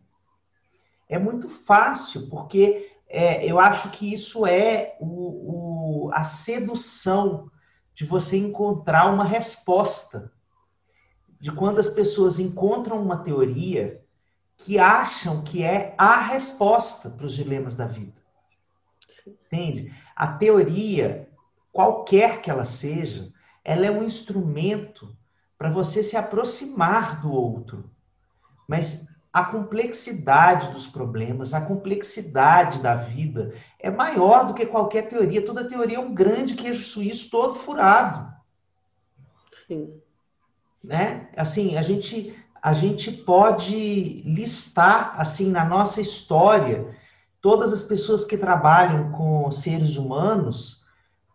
[1.09, 7.49] É muito fácil, porque é, eu acho que isso é o, o, a sedução
[7.95, 10.33] de você encontrar uma resposta.
[11.45, 14.03] De quando as pessoas encontram uma teoria
[14.57, 18.15] que acham que é a resposta para os dilemas da vida.
[19.27, 19.95] Entende?
[20.17, 21.29] A teoria,
[21.71, 23.31] qualquer que ela seja,
[23.63, 25.15] ela é um instrumento
[25.59, 27.91] para você se aproximar do outro.
[28.67, 35.45] Mas a complexidade dos problemas, a complexidade da vida é maior do que qualquer teoria.
[35.45, 38.33] Toda teoria é um grande queijo suíço todo furado.
[39.67, 40.01] Sim.
[40.85, 41.29] Né?
[41.35, 46.95] Assim, a gente a gente pode listar assim na nossa história
[47.41, 50.83] todas as pessoas que trabalham com seres humanos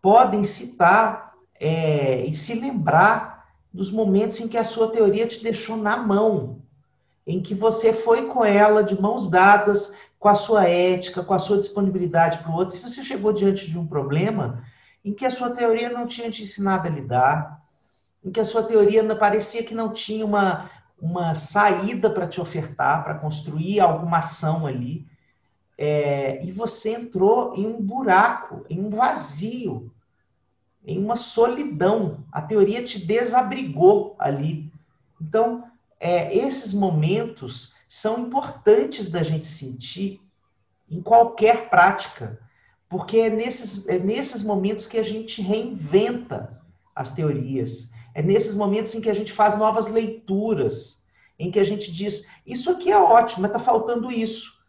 [0.02, 5.78] podem citar é, e se lembrar dos momentos em que a sua teoria te deixou
[5.78, 6.64] na mão,
[7.28, 11.40] em que você foi com ela de mãos dadas, com a sua ética, com a
[11.40, 14.64] sua disponibilidade para o outro, e você chegou diante de um problema
[15.06, 17.62] em que a sua teoria não tinha te ensinado a lidar,
[18.24, 20.70] em que a sua teoria parecia que não tinha uma,
[21.02, 25.06] uma saída para te ofertar, para construir alguma ação ali,
[25.78, 29.90] é, e você entrou em um buraco, em um vazio,
[30.86, 32.26] em uma solidão.
[32.32, 34.70] A teoria te desabrigou ali.
[35.22, 35.64] Então,
[35.98, 40.22] é, esses momentos são importantes da gente sentir
[40.90, 42.40] em qualquer prática,
[42.90, 46.62] porque é nesses, é nesses momentos que a gente reinventa
[46.94, 51.02] as teorias, é nesses momentos em que a gente faz novas leituras,
[51.40, 54.60] em que a gente diz: Isso aqui é ótimo, mas está faltando isso.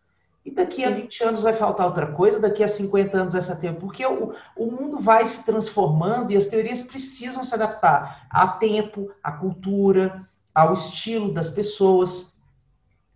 [0.46, 0.84] E daqui Sim.
[0.84, 3.80] a 20 anos vai faltar outra coisa, daqui a 50 anos essa teoria.
[3.80, 9.10] Porque o, o mundo vai se transformando e as teorias precisam se adaptar a tempo,
[9.20, 12.36] à cultura, ao estilo das pessoas,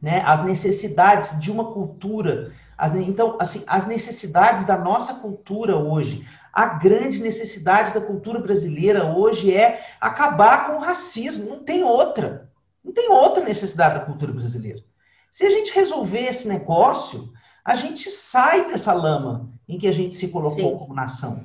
[0.03, 0.21] né?
[0.27, 2.53] As necessidades de uma cultura.
[2.77, 9.05] As, então, assim, as necessidades da nossa cultura hoje, a grande necessidade da cultura brasileira
[9.05, 11.51] hoje é acabar com o racismo.
[11.51, 12.49] Não tem outra.
[12.85, 14.81] Não tem outra necessidade da cultura brasileira.
[15.33, 17.33] Se a gente resolver esse negócio,
[17.65, 20.79] a gente sai dessa lama em que a gente se colocou Sim.
[20.79, 21.45] como nação.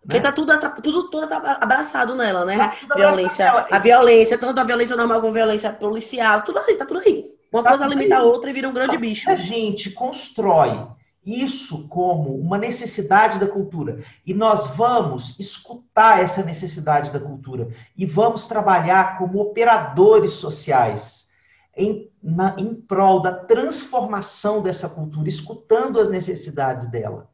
[0.00, 0.22] Porque né?
[0.22, 2.56] tá tudo, tudo, tudo abraçado nela, né?
[2.88, 6.86] Tá violência, a violência, tanto a violência normal como a violência policial, tudo aí, tá
[6.86, 7.34] tudo aí.
[7.52, 9.28] Uma tá coisa limita a outra e vira um grande então, bicho.
[9.28, 10.86] A gente constrói
[11.26, 18.06] isso como uma necessidade da cultura e nós vamos escutar essa necessidade da cultura e
[18.06, 21.26] vamos trabalhar como operadores sociais
[21.76, 27.28] em, na, em prol da transformação dessa cultura, escutando as necessidades dela.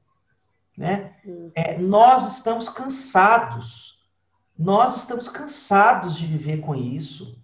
[0.77, 1.13] Né?
[1.25, 1.51] Hum.
[1.55, 4.01] É, nós estamos cansados.
[4.59, 7.39] Nós estamos cansados de viver com isso.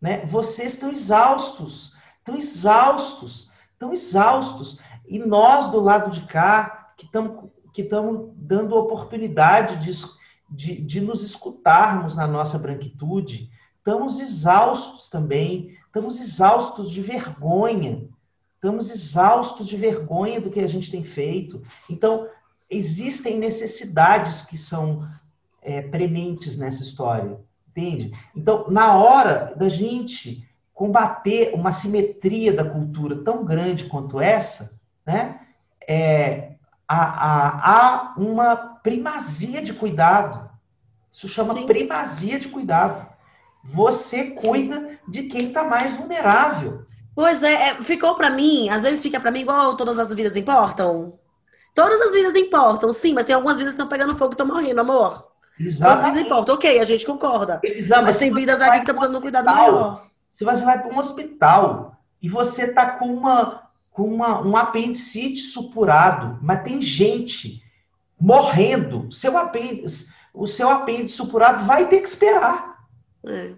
[0.00, 0.24] Né?
[0.24, 4.80] Vocês estão exaustos, estão exaustos, estão exaustos.
[5.08, 7.88] E nós do lado de cá, que estamos que
[8.34, 9.92] dando oportunidade de,
[10.50, 18.08] de, de nos escutarmos na nossa branquitude, estamos exaustos também, estamos exaustos de vergonha,
[18.56, 21.62] estamos exaustos de vergonha do que a gente tem feito.
[21.88, 22.26] Então,
[22.68, 25.08] existem necessidades que são
[25.62, 28.10] é, prementes nessa história, entende?
[28.34, 30.44] Então, na hora da gente
[30.74, 34.77] combater uma simetria da cultura tão grande quanto essa,
[35.08, 35.40] né,
[35.88, 36.50] é,
[36.86, 40.48] há, há, há uma primazia de cuidado.
[41.10, 41.66] Isso chama Sim.
[41.66, 43.06] primazia de cuidado.
[43.64, 44.98] Você cuida Sim.
[45.08, 46.84] de quem está mais vulnerável.
[47.14, 50.36] Pois é, é ficou para mim, às vezes fica para mim igual todas as vidas
[50.36, 51.18] importam.
[51.74, 54.46] Todas as vidas importam, sim, mas tem algumas vidas que estão pegando fogo e estão
[54.46, 55.26] morrendo, amor.
[55.58, 55.78] Exatamente.
[55.78, 57.60] Todas as vidas importam, ok, a gente concorda.
[57.64, 60.06] Exato, mas tem vidas aqui que estão precisando de um cuidado maior.
[60.30, 63.67] Se você vai para um hospital e você está com, uma,
[63.98, 67.60] com uma, um apendicite supurado, mas tem gente
[68.18, 72.78] morrendo, seu apêndice, o seu apêndice supurado vai ter que esperar.
[73.26, 73.54] É.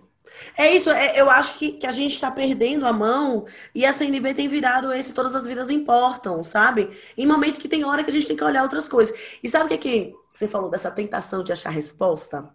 [0.57, 3.93] É isso, é, eu acho que, que a gente está perdendo a mão e a
[3.93, 6.89] CNV tem virado esse todas as vidas importam, sabe?
[7.19, 9.15] Em momento que tem hora que a gente tem que olhar outras coisas.
[9.43, 12.49] E sabe o que, é que você falou dessa tentação de achar resposta?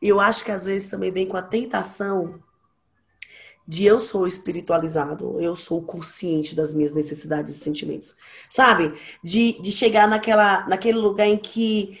[0.00, 2.38] Eu acho que às vezes também vem com a tentação
[3.72, 8.14] de eu sou espiritualizado, eu sou consciente das minhas necessidades e sentimentos.
[8.46, 8.92] Sabe?
[9.24, 11.98] De, de chegar naquela, naquele lugar em que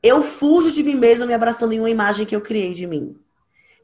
[0.00, 3.18] eu fujo de mim mesma me abraçando em uma imagem que eu criei de mim.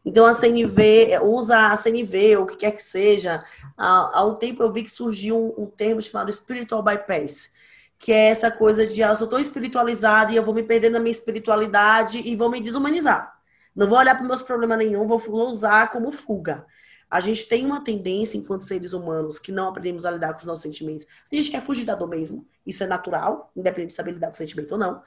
[0.04, 3.44] Então a CNV usa a CNV, ou o que quer que seja.
[3.76, 7.50] Há, há um tempo eu vi que surgiu um, um termo chamado spiritual bypass,
[7.98, 10.90] que é essa coisa de ah, eu sou tão espiritualizada e eu vou me perder
[10.90, 13.36] na minha espiritualidade e vou me desumanizar.
[13.74, 16.64] Não vou olhar para meus problemas nenhum, vou usar como fuga.
[17.10, 20.44] A gente tem uma tendência, enquanto seres humanos, que não aprendemos a lidar com os
[20.44, 21.06] nossos sentimentos.
[21.30, 22.46] A gente quer fugir da dor mesmo.
[22.66, 25.02] Isso é natural, independente de saber lidar com o sentimento ou não.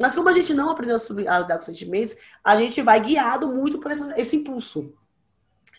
[0.00, 0.96] Mas como a gente não aprendeu
[1.28, 4.94] a lidar com sentimentos, a gente vai guiado muito por esse impulso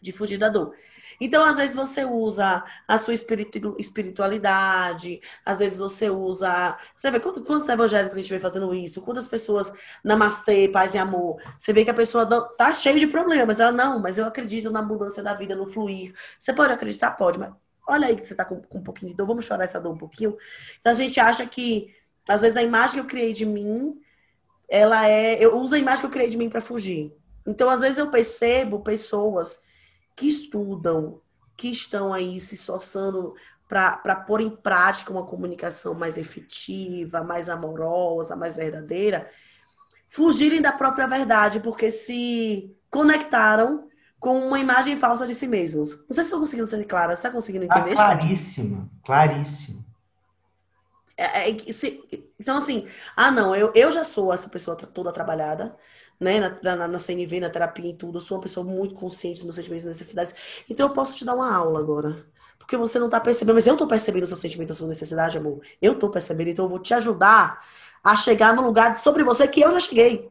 [0.01, 0.73] de fugir da dor.
[1.19, 6.77] Então, às vezes você usa a sua espiritualidade, às vezes você usa.
[6.95, 9.01] Você vê quantos, quantos evangélicos a gente vem fazendo isso?
[9.01, 9.71] Quantas pessoas,
[10.03, 11.41] namastê, paz e amor.
[11.57, 12.25] Você vê que a pessoa
[12.57, 13.59] tá cheia de problemas.
[13.59, 16.13] Ela, não, mas eu acredito na mudança da vida, no fluir.
[16.39, 17.11] Você pode acreditar?
[17.11, 17.53] Pode, mas
[17.87, 19.93] olha aí que você tá com, com um pouquinho de dor, vamos chorar essa dor
[19.93, 20.35] um pouquinho.
[20.79, 21.93] Então, a gente acha que,
[22.27, 23.99] às vezes, a imagem que eu criei de mim
[24.67, 25.43] ela é.
[25.43, 27.13] Eu uso a imagem que eu criei de mim para fugir.
[27.45, 29.63] Então, às vezes, eu percebo pessoas
[30.15, 31.19] que estudam,
[31.57, 33.35] que estão aí se esforçando
[33.67, 39.29] para pôr em prática uma comunicação mais efetiva, mais amorosa, mais verdadeira,
[40.07, 43.89] fugirem da própria verdade, porque se conectaram
[44.19, 45.97] com uma imagem falsa de si mesmos.
[46.07, 47.11] Não sei se estou conseguindo ser clara.
[47.11, 47.91] Você está conseguindo entender?
[47.91, 49.85] Ah, claríssimo, claríssimo.
[51.17, 52.03] É, é, se,
[52.39, 55.75] então, assim, ah, não, eu, eu já sou essa pessoa toda trabalhada,
[56.19, 59.35] né, na, na, na, CNV, na terapia e tudo, eu sou uma pessoa muito consciente
[59.35, 60.33] dos meus sentimentos e necessidades,
[60.69, 62.25] então eu posso te dar uma aula agora.
[62.57, 65.37] Porque você não tá percebendo, mas eu tô percebendo o seu sentimento, a sua necessidade,
[65.37, 65.61] amor.
[65.79, 67.63] Eu tô percebendo, então eu vou te ajudar
[68.03, 70.29] a chegar no lugar sobre você que eu já cheguei.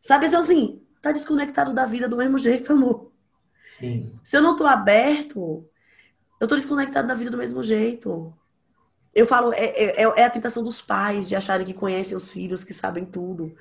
[0.00, 3.10] Sabe, assim, tá desconectado da vida do mesmo jeito, amor.
[3.78, 4.18] Sim.
[4.22, 5.66] Se eu não tô aberto,
[6.40, 8.32] eu tô desconectado da vida do mesmo jeito.
[9.14, 12.62] Eu falo, é, é, é, a tentação dos pais de acharem que conhecem os filhos,
[12.62, 13.54] que sabem tudo.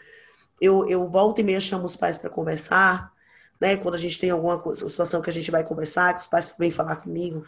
[0.60, 3.12] Eu, eu volto e meia chamo os pais para conversar,
[3.60, 3.78] né?
[3.78, 6.72] Quando a gente tem alguma situação que a gente vai conversar, que os pais vêm
[6.72, 7.46] falar comigo.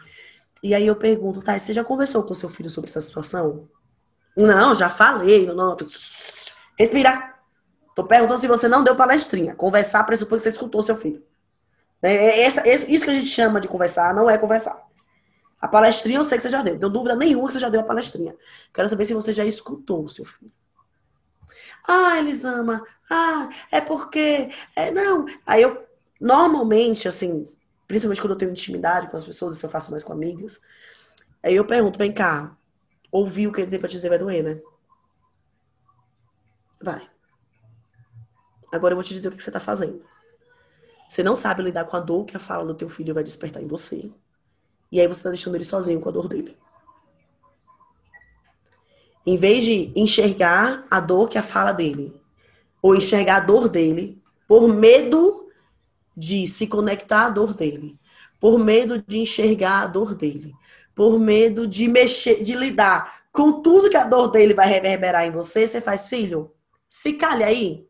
[0.62, 3.68] E aí eu pergunto, tá, você já conversou com seu filho sobre essa situação?
[4.36, 5.46] Não, já falei.
[5.46, 5.78] Não, não.
[6.78, 7.36] Respira.
[7.96, 9.56] Tô perguntando se você não deu palestrinha.
[9.56, 11.24] Conversar pressupõe que você escutou seu filho.
[12.02, 14.82] É, é essa, isso que a gente chama de conversar não é conversar.
[15.60, 16.74] A palestrinha eu sei que você já deu.
[16.74, 18.36] Não tenho dúvida nenhuma que você já deu a palestrinha.
[18.74, 20.52] Quero saber se você já escutou o seu filho.
[21.92, 22.86] Ah, Elisama.
[23.10, 24.52] Ah, é porque.
[24.76, 25.26] É, não.
[25.44, 25.88] Aí eu,
[26.22, 27.52] normalmente, assim,
[27.88, 30.62] principalmente quando eu tenho intimidade com as pessoas, isso eu faço mais com amigas.
[31.42, 32.56] Aí eu pergunto, vem cá,
[33.12, 34.62] ouvir o que ele tem pra te dizer vai doer, né?
[36.80, 37.10] Vai.
[38.72, 40.06] Agora eu vou te dizer o que você tá fazendo.
[41.10, 43.64] Você não sabe lidar com a dor que a fala do teu filho vai despertar
[43.64, 44.12] em você.
[44.92, 46.56] E aí você está deixando ele sozinho com a dor dele.
[49.26, 52.14] Em vez de enxergar a dor que a fala dele,
[52.82, 55.50] ou enxergar a dor dele, por medo
[56.16, 58.00] de se conectar à dor dele,
[58.40, 60.54] por medo de enxergar a dor dele,
[60.96, 65.32] por medo de mexer, de lidar com tudo que a dor dele vai reverberar em
[65.32, 66.52] você, você faz, filho,
[66.88, 67.88] se calha aí.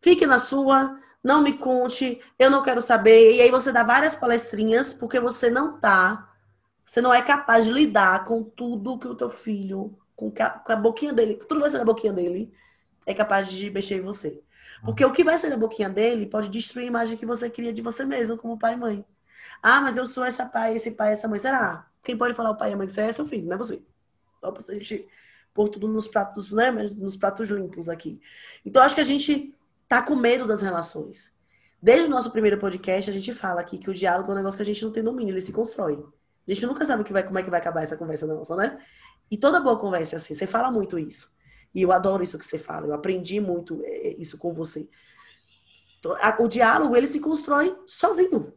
[0.00, 3.34] Fique na sua, não me conte, eu não quero saber.
[3.34, 6.32] E aí você dá várias palestrinhas porque você não tá,
[6.84, 10.72] você não é capaz de lidar com tudo que o teu filho, com a, com
[10.72, 12.52] a boquinha dele, tudo vai ser na boquinha dele,
[13.04, 14.42] é capaz de mexer em você.
[14.84, 17.72] Porque o que vai ser na boquinha dele pode destruir a imagem que você cria
[17.72, 19.04] de você mesmo, como pai e mãe.
[19.62, 21.38] Ah, mas eu sou essa pai, esse pai, essa mãe.
[21.38, 21.86] Será?
[22.02, 23.54] Quem pode falar o pai e a mãe que você é, é seu filho, não
[23.54, 23.82] é você.
[24.40, 25.08] Só pra gente
[25.54, 26.70] pôr tudo nos pratos, né?
[26.70, 28.20] Nos pratos limpos aqui.
[28.64, 29.54] Então, acho que a gente
[29.88, 31.34] tá com medo das relações.
[31.80, 34.58] Desde o nosso primeiro podcast, a gente fala aqui que o diálogo é um negócio
[34.58, 36.04] que a gente não tem domínio, ele se constrói.
[36.46, 38.78] A gente nunca sabe que vai, como é que vai acabar essa conversa nossa, né?
[39.30, 41.34] E toda boa conversa é assim, você fala muito isso.
[41.74, 44.88] E eu adoro isso que você fala, eu aprendi muito é, é, isso com você.
[46.38, 48.54] O diálogo, ele se constrói sozinho.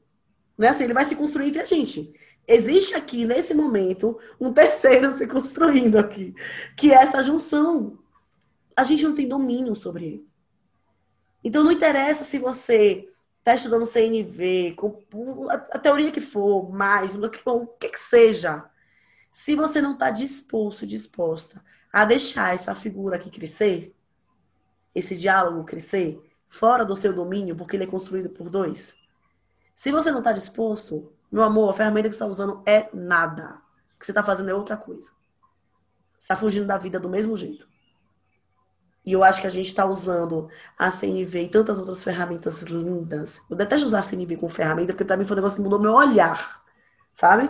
[0.57, 0.67] Né?
[0.67, 2.13] Assim, ele vai se construir entre a gente.
[2.47, 6.33] Existe aqui, nesse momento, um terceiro se construindo aqui,
[6.77, 7.97] que é essa junção.
[8.75, 10.29] A gente não tem domínio sobre ele.
[11.43, 13.09] Então não interessa se você
[13.39, 14.75] está estudando CNV,
[15.49, 18.69] a, teoria que for, mais, o que, que seja.
[19.31, 23.95] Se você não está disposto, disposta a deixar essa figura aqui crescer,
[24.93, 28.95] esse diálogo crescer, fora do seu domínio, porque ele é construído por dois.
[29.73, 33.59] Se você não está disposto, meu amor, a ferramenta que você está usando é nada.
[33.95, 35.11] O que você está fazendo é outra coisa.
[36.17, 37.67] Você está fugindo da vida do mesmo jeito.
[39.05, 43.41] E eu acho que a gente está usando a CNV e tantas outras ferramentas lindas.
[43.49, 45.79] Eu detesto usar a CNV como ferramenta, porque para mim foi um negócio que mudou
[45.79, 46.63] meu olhar,
[47.13, 47.49] sabe?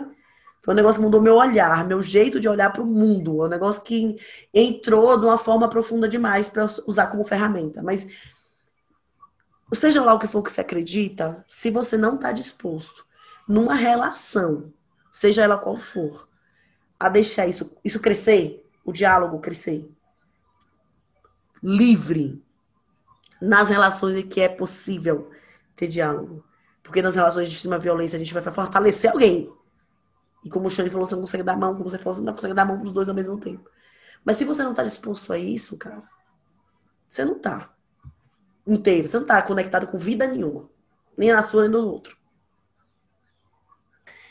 [0.62, 3.42] Foi um negócio que mudou meu olhar, meu jeito de olhar para o mundo.
[3.42, 4.18] É um negócio que
[4.52, 7.82] entrou de uma forma profunda demais para usar como ferramenta.
[7.82, 8.06] Mas
[9.72, 13.06] seja lá o que for que você acredita, se você não está disposto
[13.48, 14.72] numa relação,
[15.10, 16.28] seja ela qual for,
[16.98, 19.90] a deixar isso, isso crescer, o diálogo crescer,
[21.62, 22.44] livre
[23.40, 25.30] nas relações em que é possível
[25.74, 26.44] ter diálogo.
[26.82, 29.50] Porque nas relações de extrema violência a gente vai fortalecer alguém.
[30.44, 32.32] E como o Xande falou, você não consegue dar mão, como você falou, você não
[32.32, 33.68] consegue dar mão para os dois ao mesmo tempo.
[34.24, 36.02] Mas se você não está disposto a isso, cara,
[37.08, 37.72] você não está
[38.66, 40.68] inteiro, você não está conectado com vida nenhuma.
[41.16, 42.16] Nem na sua, nem no outro.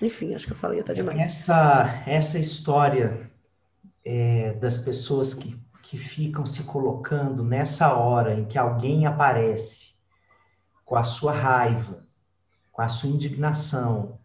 [0.01, 1.21] Enfim, acho que eu falei até demais.
[1.21, 3.29] Essa, essa história
[4.03, 9.93] é, das pessoas que, que ficam se colocando nessa hora em que alguém aparece
[10.85, 11.99] com a sua raiva,
[12.71, 14.18] com a sua indignação,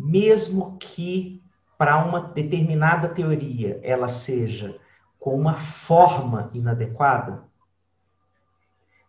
[0.00, 1.42] mesmo que
[1.76, 4.78] para uma determinada teoria ela seja
[5.18, 7.44] com uma forma inadequada,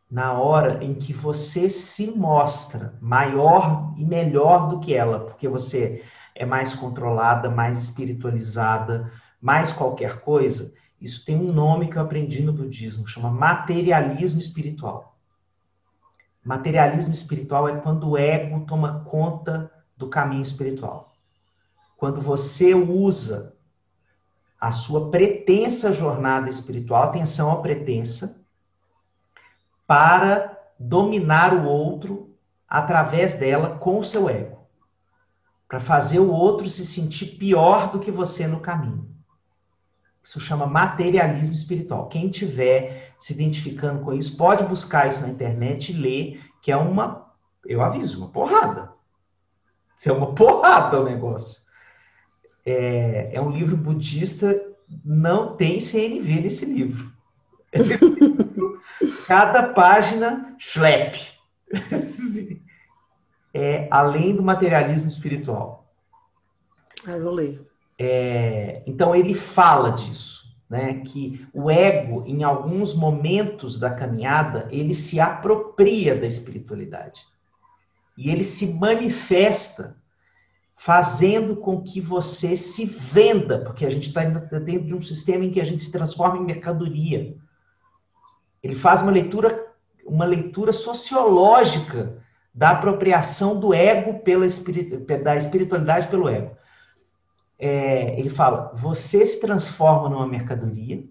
[0.10, 6.04] na hora em que você se mostra maior e melhor do que ela, porque você
[6.36, 12.44] é mais controlada, mais espiritualizada, mais qualquer coisa, isso tem um nome que eu aprendi
[12.44, 15.18] no budismo, chama materialismo espiritual.
[16.44, 19.72] Materialismo espiritual é quando o ego toma conta
[20.02, 21.14] do caminho espiritual.
[21.96, 23.56] Quando você usa
[24.60, 28.44] a sua pretensa jornada espiritual, atenção à pretensa,
[29.88, 32.36] para dominar o outro
[32.68, 34.68] através dela com o seu ego.
[35.68, 39.10] Para fazer o outro se sentir pior do que você no caminho.
[40.24, 42.08] Isso chama materialismo espiritual.
[42.08, 46.78] Quem tiver se identificando com isso, pode buscar isso na internet e ler, que é
[46.78, 47.32] uma,
[47.66, 48.92] eu aviso, uma porrada.
[50.02, 51.62] Isso é uma porrada o negócio.
[52.66, 54.60] É, é um livro budista,
[55.06, 57.14] não tem CNV nesse livro.
[59.28, 61.20] Cada página, schlep.
[63.54, 65.94] É além do materialismo espiritual.
[67.06, 67.70] Ah, eu vou ler.
[68.00, 71.02] É, então ele fala disso, né?
[71.06, 77.26] Que o ego, em alguns momentos da caminhada, ele se apropria da espiritualidade.
[78.22, 79.98] E ele se manifesta
[80.76, 85.50] fazendo com que você se venda, porque a gente está dentro de um sistema em
[85.50, 87.36] que a gente se transforma em mercadoria.
[88.62, 89.74] Ele faz uma leitura,
[90.06, 94.46] uma leitura sociológica da apropriação do ego pela
[95.24, 96.56] da espiritualidade pelo ego.
[97.58, 101.04] É, ele fala: você se transforma numa mercadoria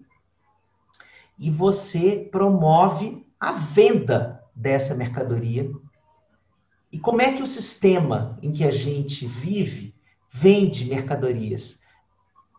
[1.37, 5.69] e você promove a venda dessa mercadoria
[6.91, 9.95] e como é que o sistema em que a gente vive
[10.29, 11.81] vende mercadorias?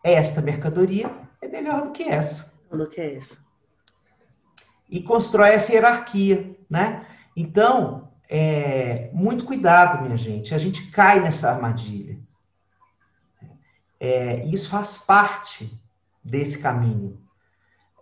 [0.03, 1.11] Esta mercadoria
[1.41, 2.53] é melhor do que essa.
[2.70, 3.45] Do que essa.
[4.89, 7.07] E constrói essa hierarquia, né?
[7.37, 10.55] Então, é, muito cuidado, minha gente.
[10.55, 12.18] A gente cai nessa armadilha.
[14.01, 15.78] É, isso faz parte
[16.24, 17.20] desse caminho.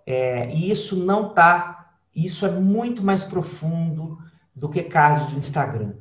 [0.07, 1.95] É, e isso não tá.
[2.14, 4.18] Isso é muito mais profundo
[4.55, 5.95] do que card do Instagram.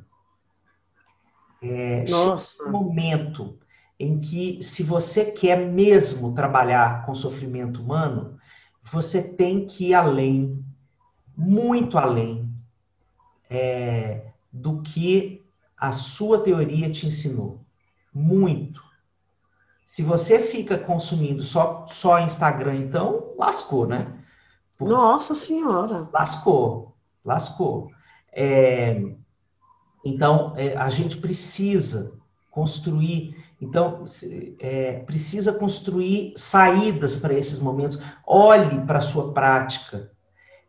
[1.62, 2.64] É, Nossa.
[2.64, 3.58] um momento
[3.98, 8.38] em que, se você quer mesmo trabalhar com sofrimento humano,
[8.82, 10.64] você tem que ir além,
[11.36, 12.50] muito além
[13.48, 15.44] é, do que
[15.76, 17.60] a sua teoria te ensinou.
[18.12, 18.82] Muito.
[19.84, 24.18] Se você fica consumindo só, só Instagram, então, lascou, né?
[24.78, 26.08] Nossa Senhora!
[26.12, 27.90] Lascou, lascou.
[28.32, 29.02] É,
[30.04, 32.18] então, é, a gente precisa
[32.50, 34.04] construir, então,
[34.58, 38.02] é, precisa construir saídas para esses momentos.
[38.26, 40.10] Olhe para a sua prática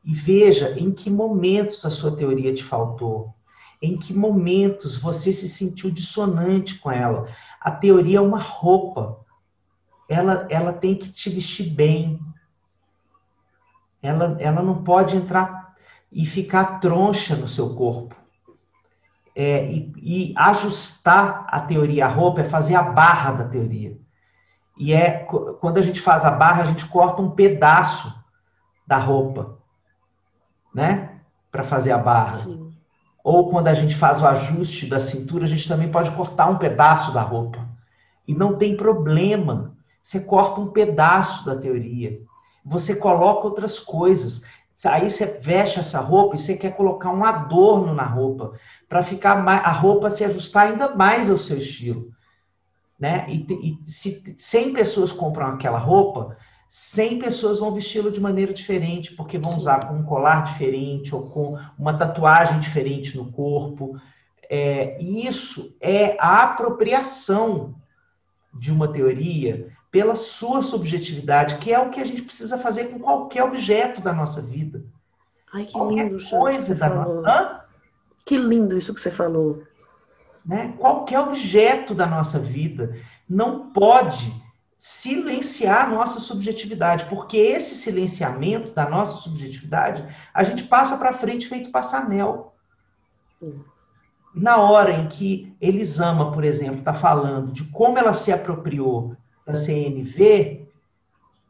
[0.03, 3.33] e veja em que momentos a sua teoria te faltou,
[3.81, 7.27] em que momentos você se sentiu dissonante com ela.
[7.59, 9.19] A teoria é uma roupa,
[10.09, 12.19] ela, ela tem que te vestir bem.
[14.01, 15.75] Ela, ela não pode entrar
[16.11, 18.20] e ficar troncha no seu corpo
[19.35, 23.97] é, e, e, ajustar a teoria à roupa é fazer a barra da teoria.
[24.77, 25.25] E é
[25.59, 28.13] quando a gente faz a barra, a gente corta um pedaço
[28.85, 29.57] da roupa,
[30.73, 31.21] né?
[31.51, 32.33] Para fazer a barra.
[32.33, 32.73] Sim.
[33.23, 36.57] Ou quando a gente faz o ajuste da cintura, a gente também pode cortar um
[36.57, 37.59] pedaço da roupa.
[38.27, 39.75] E não tem problema.
[40.01, 42.19] Você corta um pedaço da teoria.
[42.65, 44.43] Você coloca outras coisas.
[44.85, 48.53] Aí você veste essa roupa e você quer colocar um adorno na roupa,
[48.89, 52.11] para ficar mais, a roupa se ajustar ainda mais ao seu estilo.
[52.99, 53.25] Né?
[53.27, 56.37] E, e se 100 pessoas compram aquela roupa,
[56.69, 59.57] 100 pessoas vão vesti-lo de maneira diferente, porque vão Sim.
[59.57, 63.99] usar com um colar diferente ou com uma tatuagem diferente no corpo.
[64.49, 67.75] É, isso é a apropriação
[68.53, 72.99] de uma teoria pela sua subjetividade, que é o que a gente precisa fazer com
[72.99, 74.83] qualquer objeto da nossa vida.
[75.53, 77.65] Ai, que qualquer lindo coisa da nossa.
[78.25, 79.63] Que lindo isso que você falou.
[80.45, 80.73] Né?
[80.77, 84.33] Qualquer objeto da nossa vida não pode
[84.79, 91.47] silenciar a nossa subjetividade, porque esse silenciamento da nossa subjetividade, a gente passa para frente
[91.47, 92.55] feito passanel.
[94.33, 99.15] Na hora em que Elisama, por exemplo, está falando de como ela se apropriou
[99.51, 100.61] da CNV,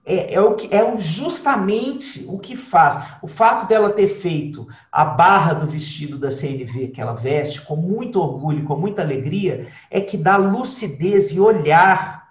[0.03, 2.99] é, é, o que, é justamente o que faz.
[3.21, 7.75] O fato dela ter feito a barra do vestido da CNV que ela veste com
[7.75, 12.29] muito orgulho, com muita alegria, é que dá lucidez e olhar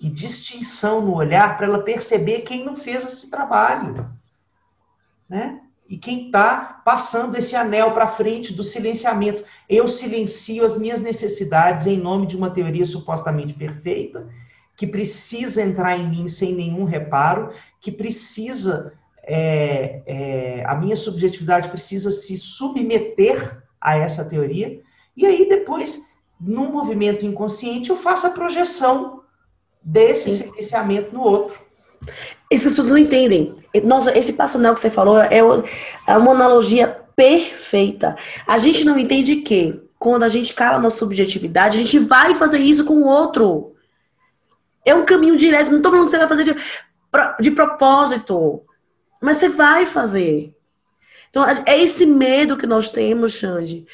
[0.00, 4.10] e distinção no olhar para ela perceber quem não fez esse trabalho,
[5.28, 5.60] né?
[5.86, 9.44] E quem está passando esse anel para frente do silenciamento.
[9.68, 14.28] Eu silencio as minhas necessidades em nome de uma teoria supostamente perfeita,
[14.80, 17.52] que precisa entrar em mim sem nenhum reparo,
[17.82, 24.80] que precisa, é, é, a minha subjetividade precisa se submeter a essa teoria,
[25.14, 26.06] e aí depois,
[26.40, 29.20] num movimento inconsciente, eu faço a projeção
[29.82, 30.44] desse Sim.
[30.44, 31.60] silenciamento no outro.
[32.50, 33.56] Essas pessoas não entendem.
[33.84, 35.40] Nossa, esse passanel que você falou é,
[36.06, 38.16] é uma analogia perfeita.
[38.46, 42.60] A gente não entende que quando a gente cala na subjetividade, a gente vai fazer
[42.60, 43.74] isso com o outro.
[44.84, 45.70] É um caminho direto.
[45.70, 46.56] Não estou falando que você vai fazer de,
[47.40, 48.64] de propósito,
[49.20, 50.54] mas você vai fazer.
[51.28, 53.86] Então, é esse medo que nós temos, Xande,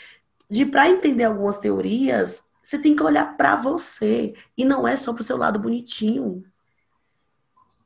[0.49, 5.13] de para entender algumas teorias, você tem que olhar para você e não é só
[5.13, 6.45] para o seu lado bonitinho.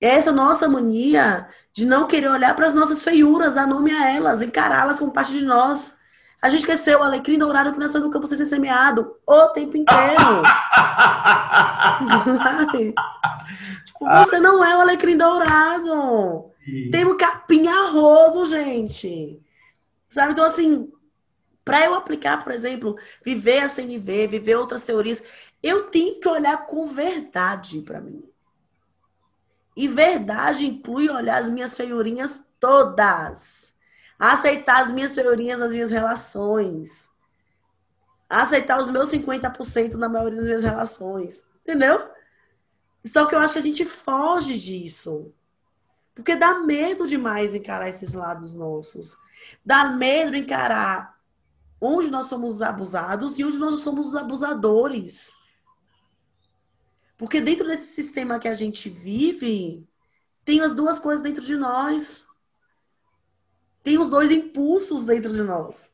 [0.00, 4.10] É essa nossa mania de não querer olhar para as nossas feiuras, dar nome a
[4.10, 5.99] elas, encará-las como parte de nós.
[6.42, 9.76] A gente esqueceu o alecrim dourado que nasceu no campo sem ser semeado o tempo
[9.76, 9.92] inteiro.
[13.84, 16.50] tipo, você não é o alecrim dourado.
[16.90, 19.40] Tem um capim a rodo, gente.
[20.08, 20.32] Sabe?
[20.32, 20.90] Então, assim,
[21.64, 25.22] para eu aplicar, por exemplo, viver a CNV, viver outras teorias,
[25.62, 28.22] eu tenho que olhar com verdade para mim.
[29.76, 33.59] E verdade inclui olhar as minhas feiurinhas todas.
[34.20, 37.10] Aceitar as minhas feiurinhas nas minhas relações.
[38.28, 41.44] Aceitar os meus 50% na maioria das minhas relações.
[41.62, 42.06] Entendeu?
[43.04, 45.32] Só que eu acho que a gente foge disso.
[46.14, 49.16] Porque dá medo demais encarar esses lados nossos.
[49.64, 51.18] Dá medo encarar
[51.80, 55.32] onde nós somos abusados e onde nós somos os abusadores.
[57.16, 59.88] Porque dentro desse sistema que a gente vive,
[60.44, 62.26] tem as duas coisas dentro de nós.
[63.82, 65.90] Tem os dois impulsos dentro de nós.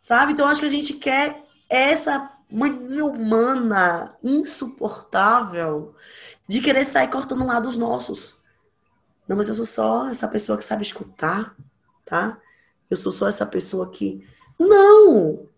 [0.00, 0.32] Sabe?
[0.32, 5.94] Então, acho que a gente quer essa mania humana insuportável
[6.46, 8.42] de querer sair cortando lá dos nossos.
[9.26, 11.56] Não, mas eu sou só essa pessoa que sabe escutar,
[12.04, 12.38] tá?
[12.90, 14.26] Eu sou só essa pessoa que
[14.58, 15.48] não!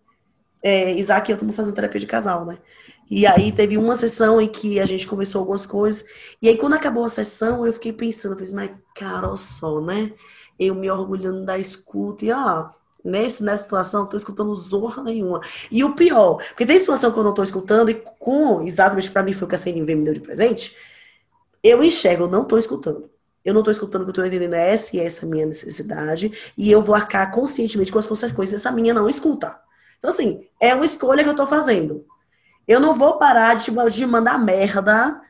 [0.63, 2.57] É, Isaac e eu estamos fazendo terapia de casal, né?
[3.09, 6.05] E aí teve uma sessão em que a gente começou algumas coisas.
[6.41, 10.13] E aí, quando acabou a sessão, eu fiquei pensando, eu falei, mas cara, só, né?
[10.59, 12.69] Eu me orgulhando da escuta e, ó,
[13.03, 15.41] nesse, nessa situação, eu tô escutando zorra nenhuma.
[15.69, 19.23] E o pior, porque tem situação que eu não tô escutando, e com, exatamente para
[19.23, 20.75] mim foi o que a CNV me deu de presente,
[21.63, 23.09] eu enxergo, eu não tô escutando
[23.47, 26.51] eu não estou escutando o que eu estou entendendo, é essa e essa minha necessidade,
[26.57, 29.57] e eu vou arcar conscientemente com as consequências dessa minha não escuta.
[29.97, 32.05] Então, assim, é uma escolha que eu estou fazendo.
[32.67, 35.21] Eu não vou parar de te, mandar merda,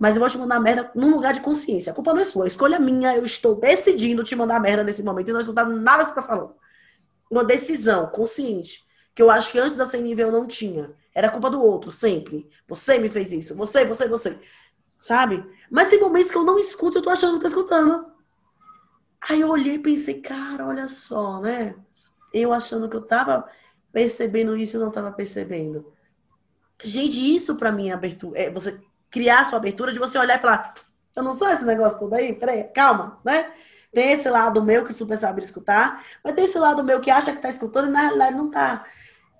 [0.00, 1.92] mas eu vou te mandar merda num lugar de consciência.
[1.92, 4.82] A culpa não é sua, a escolha é minha, eu estou decidindo te mandar merda
[4.82, 6.54] nesse momento e não escutar nada que você está falando.
[7.30, 8.82] Uma decisão consciente,
[9.14, 10.90] que eu acho que antes da sem nível eu não tinha.
[11.14, 12.48] Era culpa do outro, sempre.
[12.66, 14.38] Você me fez isso, você, você, você
[15.02, 15.44] sabe?
[15.70, 18.06] Mas tem momentos que eu não escuto, eu tô achando que tô escutando.
[19.28, 21.74] Aí eu olhei e pensei, cara, olha só, né?
[22.32, 23.46] Eu achando que eu tava
[23.92, 25.92] percebendo isso e não tava percebendo.
[26.82, 28.38] Gente, isso para mim é abertura.
[28.38, 28.80] É você
[29.10, 30.74] criar sua abertura de você olhar e falar,
[31.14, 33.52] eu não sou esse negócio todo aí, peraí, calma, né?
[33.92, 37.32] Tem esse lado meu que super sabe escutar, mas tem esse lado meu que acha
[37.32, 38.86] que tá escutando e na realidade não tá.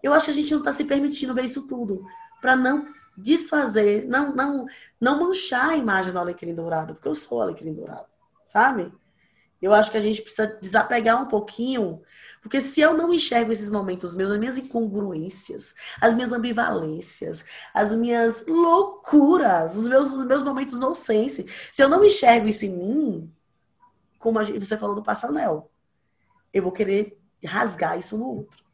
[0.02, 2.04] Eu acho que a gente não tá se permitindo ver isso tudo.
[2.40, 4.66] para não desfazer, não, não,
[5.00, 8.06] não manchar a imagem do alecrim dourado, porque eu sou alecrim dourado,
[8.46, 8.92] sabe?
[9.60, 12.02] Eu acho que a gente precisa desapegar um pouquinho,
[12.42, 17.44] Porque se eu não enxergo esses momentos meus, as minhas incongruências, as minhas ambivalências,
[17.74, 22.64] as minhas loucuras, os meus, os meus momentos no sense, se eu não enxergo isso
[22.64, 23.34] em mim,
[24.18, 25.70] como gente, você falou do passanel,
[26.52, 28.64] eu vou querer rasgar isso no outro.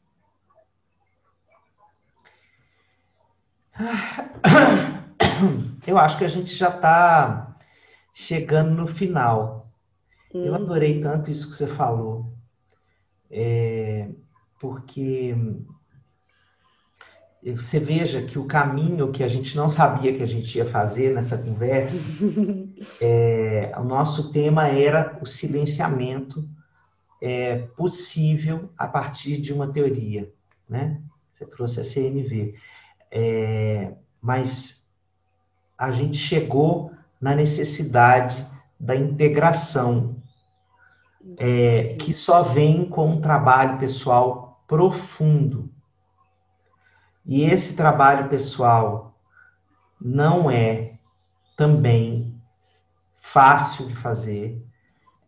[5.87, 7.57] Eu acho que a gente já está
[8.13, 9.66] chegando no final.
[10.45, 12.33] Eu adorei tanto isso que você falou,
[13.31, 14.09] é,
[14.61, 15.35] porque
[17.55, 21.15] você veja que o caminho que a gente não sabia que a gente ia fazer
[21.15, 21.97] nessa conversa,
[23.01, 26.49] é, o nosso tema era o silenciamento
[27.21, 30.33] é, possível a partir de uma teoria,
[30.69, 31.01] né?
[31.35, 32.55] Você trouxe a CMV.
[33.11, 34.87] É, mas
[35.79, 38.47] a gente chegou na necessidade
[38.79, 40.16] da integração,
[41.37, 45.71] é, que só vem com um trabalho pessoal profundo.
[47.25, 49.19] E esse trabalho pessoal
[50.01, 50.99] não é
[51.57, 52.41] também
[53.19, 54.65] fácil de fazer,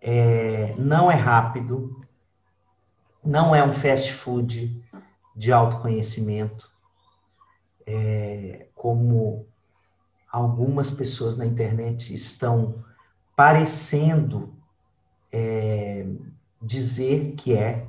[0.00, 2.00] é, não é rápido,
[3.24, 4.80] não é um fast food
[5.34, 6.70] de autoconhecimento,
[7.86, 9.46] é, como
[10.30, 12.84] algumas pessoas na internet estão
[13.34, 14.57] parecendo
[15.32, 16.06] é,
[16.60, 17.86] dizer que é.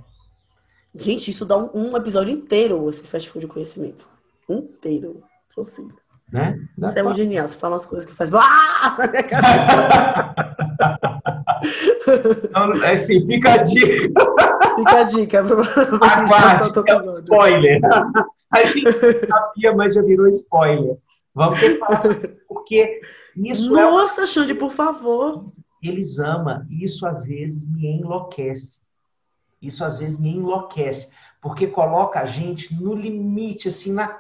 [0.96, 4.10] Gente, isso dá um, um, episódio inteiro, esse fast food de conhecimento.
[4.48, 5.24] Inteiro.
[5.54, 5.96] Possível.
[6.32, 6.60] Né?
[6.78, 7.48] Dá Você é muito genial.
[7.48, 8.32] Você fala umas coisas que faz.
[8.34, 8.96] Ah!
[8.98, 10.36] Na minha cabeça.
[12.54, 14.22] Não, é assim, fica a dica.
[14.76, 15.44] Fica a dica.
[15.44, 17.82] Pra, Aguarde, é um spoiler.
[18.52, 20.98] A gente sabia, mas já virou spoiler.
[21.36, 23.02] Vamos ter que falar sobre porque
[23.36, 24.26] isso Nossa, é...
[24.26, 25.46] Xande, por favor.
[25.82, 26.66] Eles amam.
[26.70, 28.80] Isso às vezes me enlouquece.
[29.62, 31.12] Isso às vezes me enlouquece.
[31.42, 34.20] Porque coloca a gente no limite, assim, na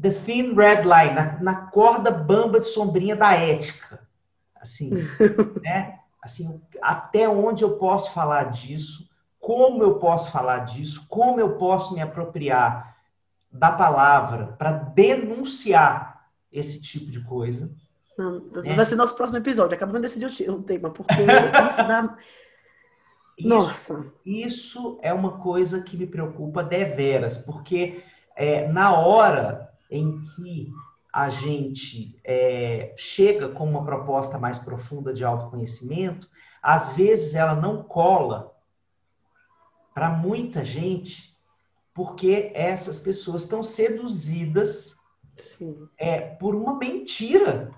[0.00, 4.06] the thin red line, na, na corda bamba de sombrinha da ética.
[4.54, 4.90] Assim,
[5.62, 5.98] né?
[6.22, 9.08] Assim, até onde eu posso falar disso,
[9.40, 12.96] como eu posso falar disso, como eu posso me apropriar
[13.50, 17.70] da palavra para denunciar esse tipo de coisa.
[18.18, 18.74] Não, né?
[18.74, 19.76] Vai ser nosso próximo episódio.
[19.76, 21.14] Acabamos de decidir o tema, porque
[21.70, 22.16] isso dá.
[23.38, 24.12] Nossa!
[24.26, 28.02] Isso é uma coisa que me preocupa deveras, porque
[28.34, 30.72] é, na hora em que
[31.12, 36.28] a gente é, chega com uma proposta mais profunda de autoconhecimento,
[36.60, 38.52] às vezes ela não cola
[39.94, 41.36] para muita gente,
[41.94, 44.96] porque essas pessoas estão seduzidas
[45.96, 47.70] é, por uma mentira.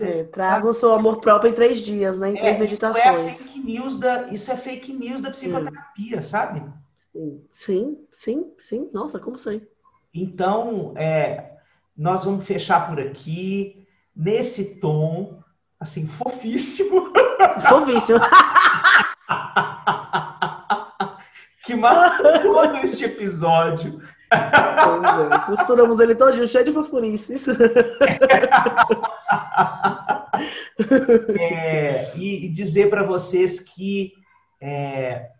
[0.00, 2.30] É, traga o seu amor próprio em três dias, né?
[2.30, 3.40] Em três meditações.
[3.40, 6.62] Isso é fake news da, isso é fake news da psicoterapia, sabe?
[6.96, 8.90] Sim, sim, sim, sim.
[8.92, 9.66] Nossa, como sei.
[10.12, 11.52] Então, é,
[11.96, 15.38] nós vamos fechar por aqui, nesse tom,
[15.78, 17.12] assim, fofíssimo.
[17.68, 18.18] Fofíssimo.
[21.64, 24.00] que marcou este episódio.
[24.30, 27.46] É, costuramos ele todo cheio de fofurices.
[31.38, 34.12] É, e, dizer para vocês que
[34.60, 35.30] é,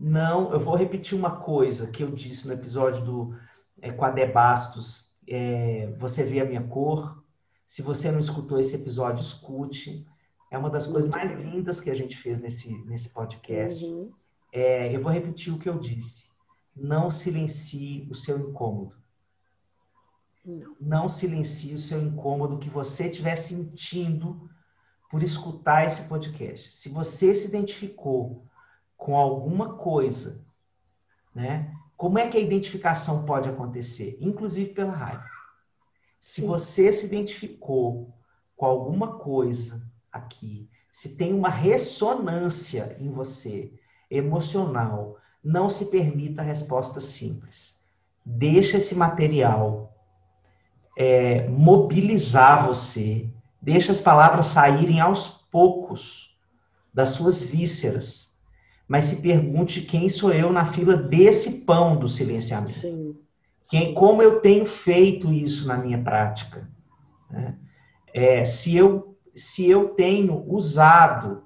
[0.00, 3.38] não, eu vou repetir uma coisa que eu disse no episódio do
[3.82, 5.12] é, Quadé Bastos.
[5.28, 7.22] É, você vê a minha cor.
[7.66, 10.06] Se você não escutou esse episódio, escute.
[10.50, 13.84] É uma das coisas mais lindas que a gente fez nesse, nesse podcast.
[13.84, 14.10] Uhum.
[14.52, 16.29] É, eu vou repetir o que eu disse.
[16.74, 19.00] Não silencie o seu incômodo.
[20.42, 20.76] Não.
[20.80, 24.48] não silencie o seu incômodo que você estiver sentindo
[25.10, 26.72] por escutar esse podcast.
[26.72, 28.46] Se você se identificou
[28.96, 30.44] com alguma coisa,
[31.34, 31.74] né?
[31.96, 34.16] Como é que a identificação pode acontecer?
[34.20, 35.28] Inclusive pela raiva.
[36.20, 36.46] Se Sim.
[36.46, 38.14] você se identificou
[38.56, 43.72] com alguma coisa aqui, se tem uma ressonância em você,
[44.10, 47.78] emocional, não se permita resposta simples.
[48.24, 49.96] Deixa esse material
[50.96, 53.28] é, mobilizar você,
[53.60, 56.36] deixa as palavras saírem aos poucos
[56.92, 58.36] das suas vísceras,
[58.86, 62.72] mas se pergunte quem sou eu na fila desse pão do silenciamento.
[62.72, 63.16] Sim.
[63.70, 66.68] Quem, como eu tenho feito isso na minha prática?
[67.30, 67.56] Né?
[68.12, 71.44] É, se, eu, se eu tenho usado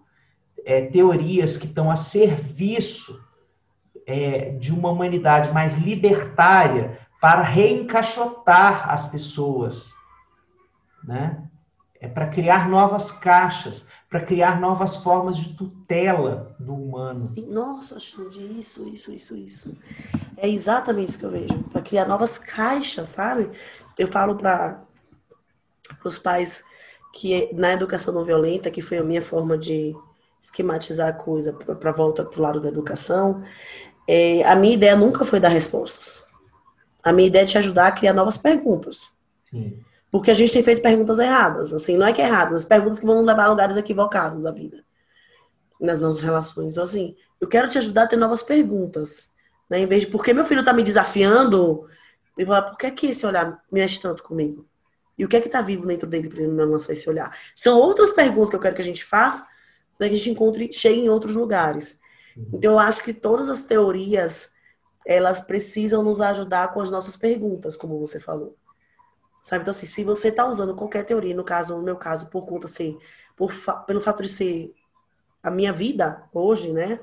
[0.64, 3.22] é, teorias que estão a serviço
[4.06, 9.92] é, de uma humanidade mais libertária para reencaixotar as pessoas,
[11.02, 11.48] né?
[12.04, 17.30] é para criar novas caixas, para criar novas formas de tutela do humano.
[17.34, 19.76] Sim, nossa, Xande, isso, isso, isso, isso.
[20.36, 21.62] É exatamente isso que eu vejo.
[21.72, 23.50] Para criar novas caixas, sabe?
[23.98, 24.82] Eu falo para
[26.04, 26.62] os pais
[27.14, 29.96] que na educação não violenta, que foi a minha forma de
[30.42, 33.42] esquematizar a coisa para volta para o lado da educação,
[34.06, 36.22] é, a minha ideia nunca foi dar respostas.
[37.02, 39.12] A minha ideia é te ajudar a criar novas perguntas.
[39.50, 39.78] Sim.
[40.10, 41.72] Porque a gente tem feito perguntas erradas.
[41.72, 44.42] Assim, não é que é errado, as perguntas que vão nos levar a lugares equivocados
[44.42, 44.84] da vida.
[45.80, 46.72] Nas nossas relações.
[46.72, 49.30] Então, assim, eu quero te ajudar a ter novas perguntas.
[49.68, 49.80] Né?
[49.80, 51.88] Em vez de, por que meu filho está me desafiando?
[52.36, 54.66] Vou falar, por que, que esse olhar mexe tanto comigo?
[55.16, 57.36] E o que é que está vivo dentro dele para ele não lançar esse olhar?
[57.54, 59.46] São outras perguntas que eu quero que a gente faça
[59.96, 61.98] para que a gente encontre, chegue em outros lugares.
[62.52, 64.50] Então, eu acho que todas as teorias,
[65.06, 68.56] elas precisam nos ajudar com as nossas perguntas, como você falou.
[69.42, 69.62] Sabe?
[69.62, 72.66] Então, assim, se você está usando qualquer teoria, no caso, no meu caso, por conta,
[72.66, 72.98] assim,
[73.36, 73.52] por,
[73.86, 74.74] pelo fato de ser
[75.42, 76.98] a minha vida hoje, né?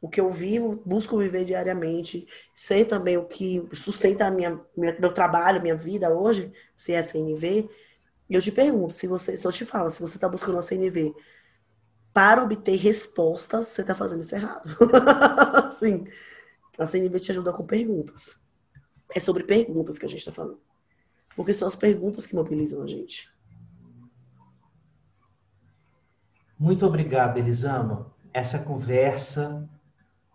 [0.00, 5.12] O que eu vivo, busco viver diariamente, ser também o que sustenta a minha, meu
[5.12, 7.68] trabalho, minha vida hoje, se é CNV.
[8.28, 10.62] E eu te pergunto, se você, se eu te falo, se você está buscando a
[10.62, 11.14] CNV
[12.12, 14.68] para obter respostas, você está fazendo isso errado.
[15.72, 16.06] Sim.
[16.78, 18.40] A CNV te ajuda com perguntas.
[19.14, 20.60] É sobre perguntas que a gente está falando.
[21.34, 23.32] Porque são as perguntas que mobilizam a gente.
[26.58, 28.12] Muito obrigado, Elisama.
[28.32, 29.68] Essa conversa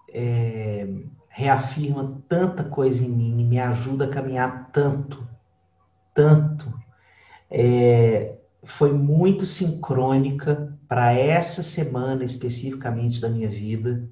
[0.09, 0.87] é,
[1.29, 5.27] reafirma tanta coisa em mim e me ajuda a caminhar tanto,
[6.13, 6.73] tanto.
[7.49, 14.07] É, foi muito sincrônica para essa semana especificamente da minha vida.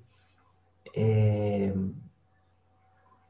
[0.96, 1.74] É,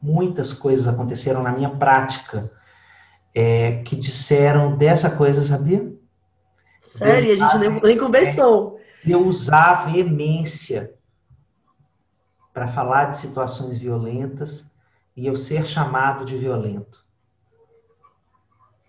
[0.01, 2.51] muitas coisas aconteceram na minha prática
[3.33, 5.93] é, que disseram dessa coisa, sabia?
[6.85, 8.79] Sério, a gente nem, nem conversou.
[9.03, 10.93] É, eu usar a veemência
[12.53, 14.71] para falar de situações violentas
[15.15, 17.03] e eu ser chamado de violento.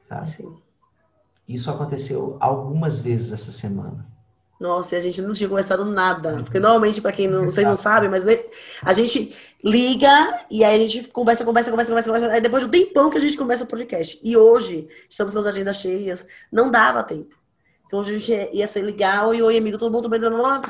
[0.09, 0.30] Sabe?
[0.30, 0.62] Sim.
[1.48, 4.07] Isso aconteceu algumas vezes essa semana.
[4.59, 6.40] Nossa, e a gente não tinha conversado nada.
[6.42, 8.24] Porque normalmente, para quem não, vocês não sabem, mas
[8.82, 12.34] a gente liga e aí a gente conversa, conversa, conversa, conversa, conversa.
[12.34, 14.18] Aí depois de um tempão que a gente começa o podcast.
[14.22, 17.36] E hoje, estamos com as agendas cheias, não dava tempo.
[17.86, 20.20] Então hoje a gente ia ser legal e oi, amigo, todo mundo bem,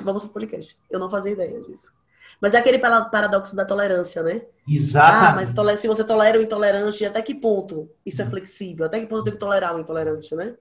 [0.02, 0.76] vamos pro podcast.
[0.90, 1.92] Eu não fazia ideia disso.
[2.40, 4.42] Mas é aquele paradoxo da tolerância, né?
[4.68, 5.52] Exatamente.
[5.56, 8.84] Ah, mas se você tolera o intolerante, até que ponto isso é flexível?
[8.84, 10.54] Até que ponto eu tenho que tolerar o intolerante, né?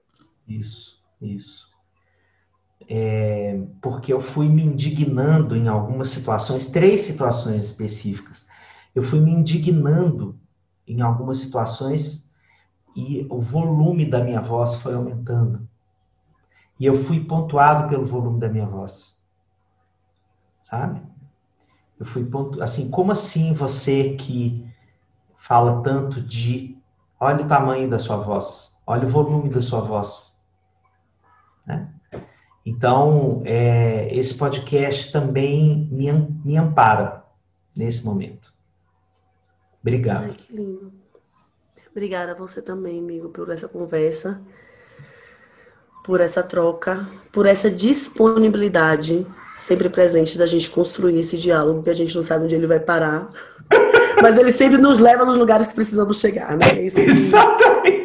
[0.48, 1.65] Isso, isso
[2.88, 8.46] é, porque eu fui me indignando em algumas situações, três situações específicas.
[8.94, 10.38] Eu fui me indignando
[10.86, 12.30] em algumas situações
[12.94, 15.68] e o volume da minha voz foi aumentando.
[16.78, 19.16] E eu fui pontuado pelo volume da minha voz.
[20.64, 21.02] Sabe?
[21.98, 22.62] Eu fui pontu...
[22.62, 24.66] assim, como assim você que
[25.36, 26.76] fala tanto de
[27.18, 30.36] olha o tamanho da sua voz, olha o volume da sua voz,
[31.66, 31.95] né?
[32.66, 36.12] Então, é, esse podcast também me,
[36.44, 37.22] me ampara
[37.76, 38.52] nesse momento.
[39.80, 40.24] Obrigado.
[40.24, 40.92] Ai, que lindo.
[41.92, 44.42] Obrigada a você também, amigo, por essa conversa,
[46.04, 49.24] por essa troca, por essa disponibilidade
[49.56, 52.80] sempre presente da gente construir esse diálogo que a gente não sabe onde ele vai
[52.80, 53.28] parar.
[54.20, 56.82] Mas ele sempre nos leva nos lugares que precisamos chegar, né?
[56.82, 57.10] Isso que.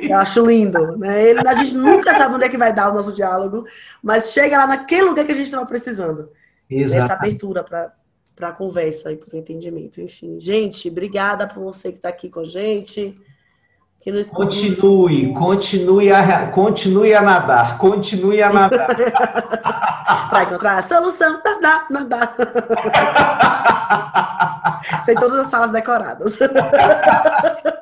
[0.02, 1.24] Eu acho lindo, né?
[1.24, 3.66] Ele, a gente nunca sabe onde é que vai dar o nosso diálogo,
[4.02, 6.30] mas chega lá naquele lugar que a gente estava precisando.
[6.70, 7.04] Exatamente.
[7.04, 7.94] Essa abertura para
[8.42, 10.02] para a conversa e para o entendimento.
[10.02, 13.16] Enfim, gente, obrigada por você que está aqui com a gente.
[14.00, 18.88] Que nos continue, continue a, continue a nadar, continue a nadar.
[20.28, 22.36] para encontrar a solução, nadar, nadar.
[25.04, 26.38] Sem todas as salas decoradas.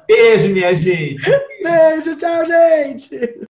[0.08, 1.30] Beijo, minha gente.
[1.64, 3.48] Beijo, tchau, gente.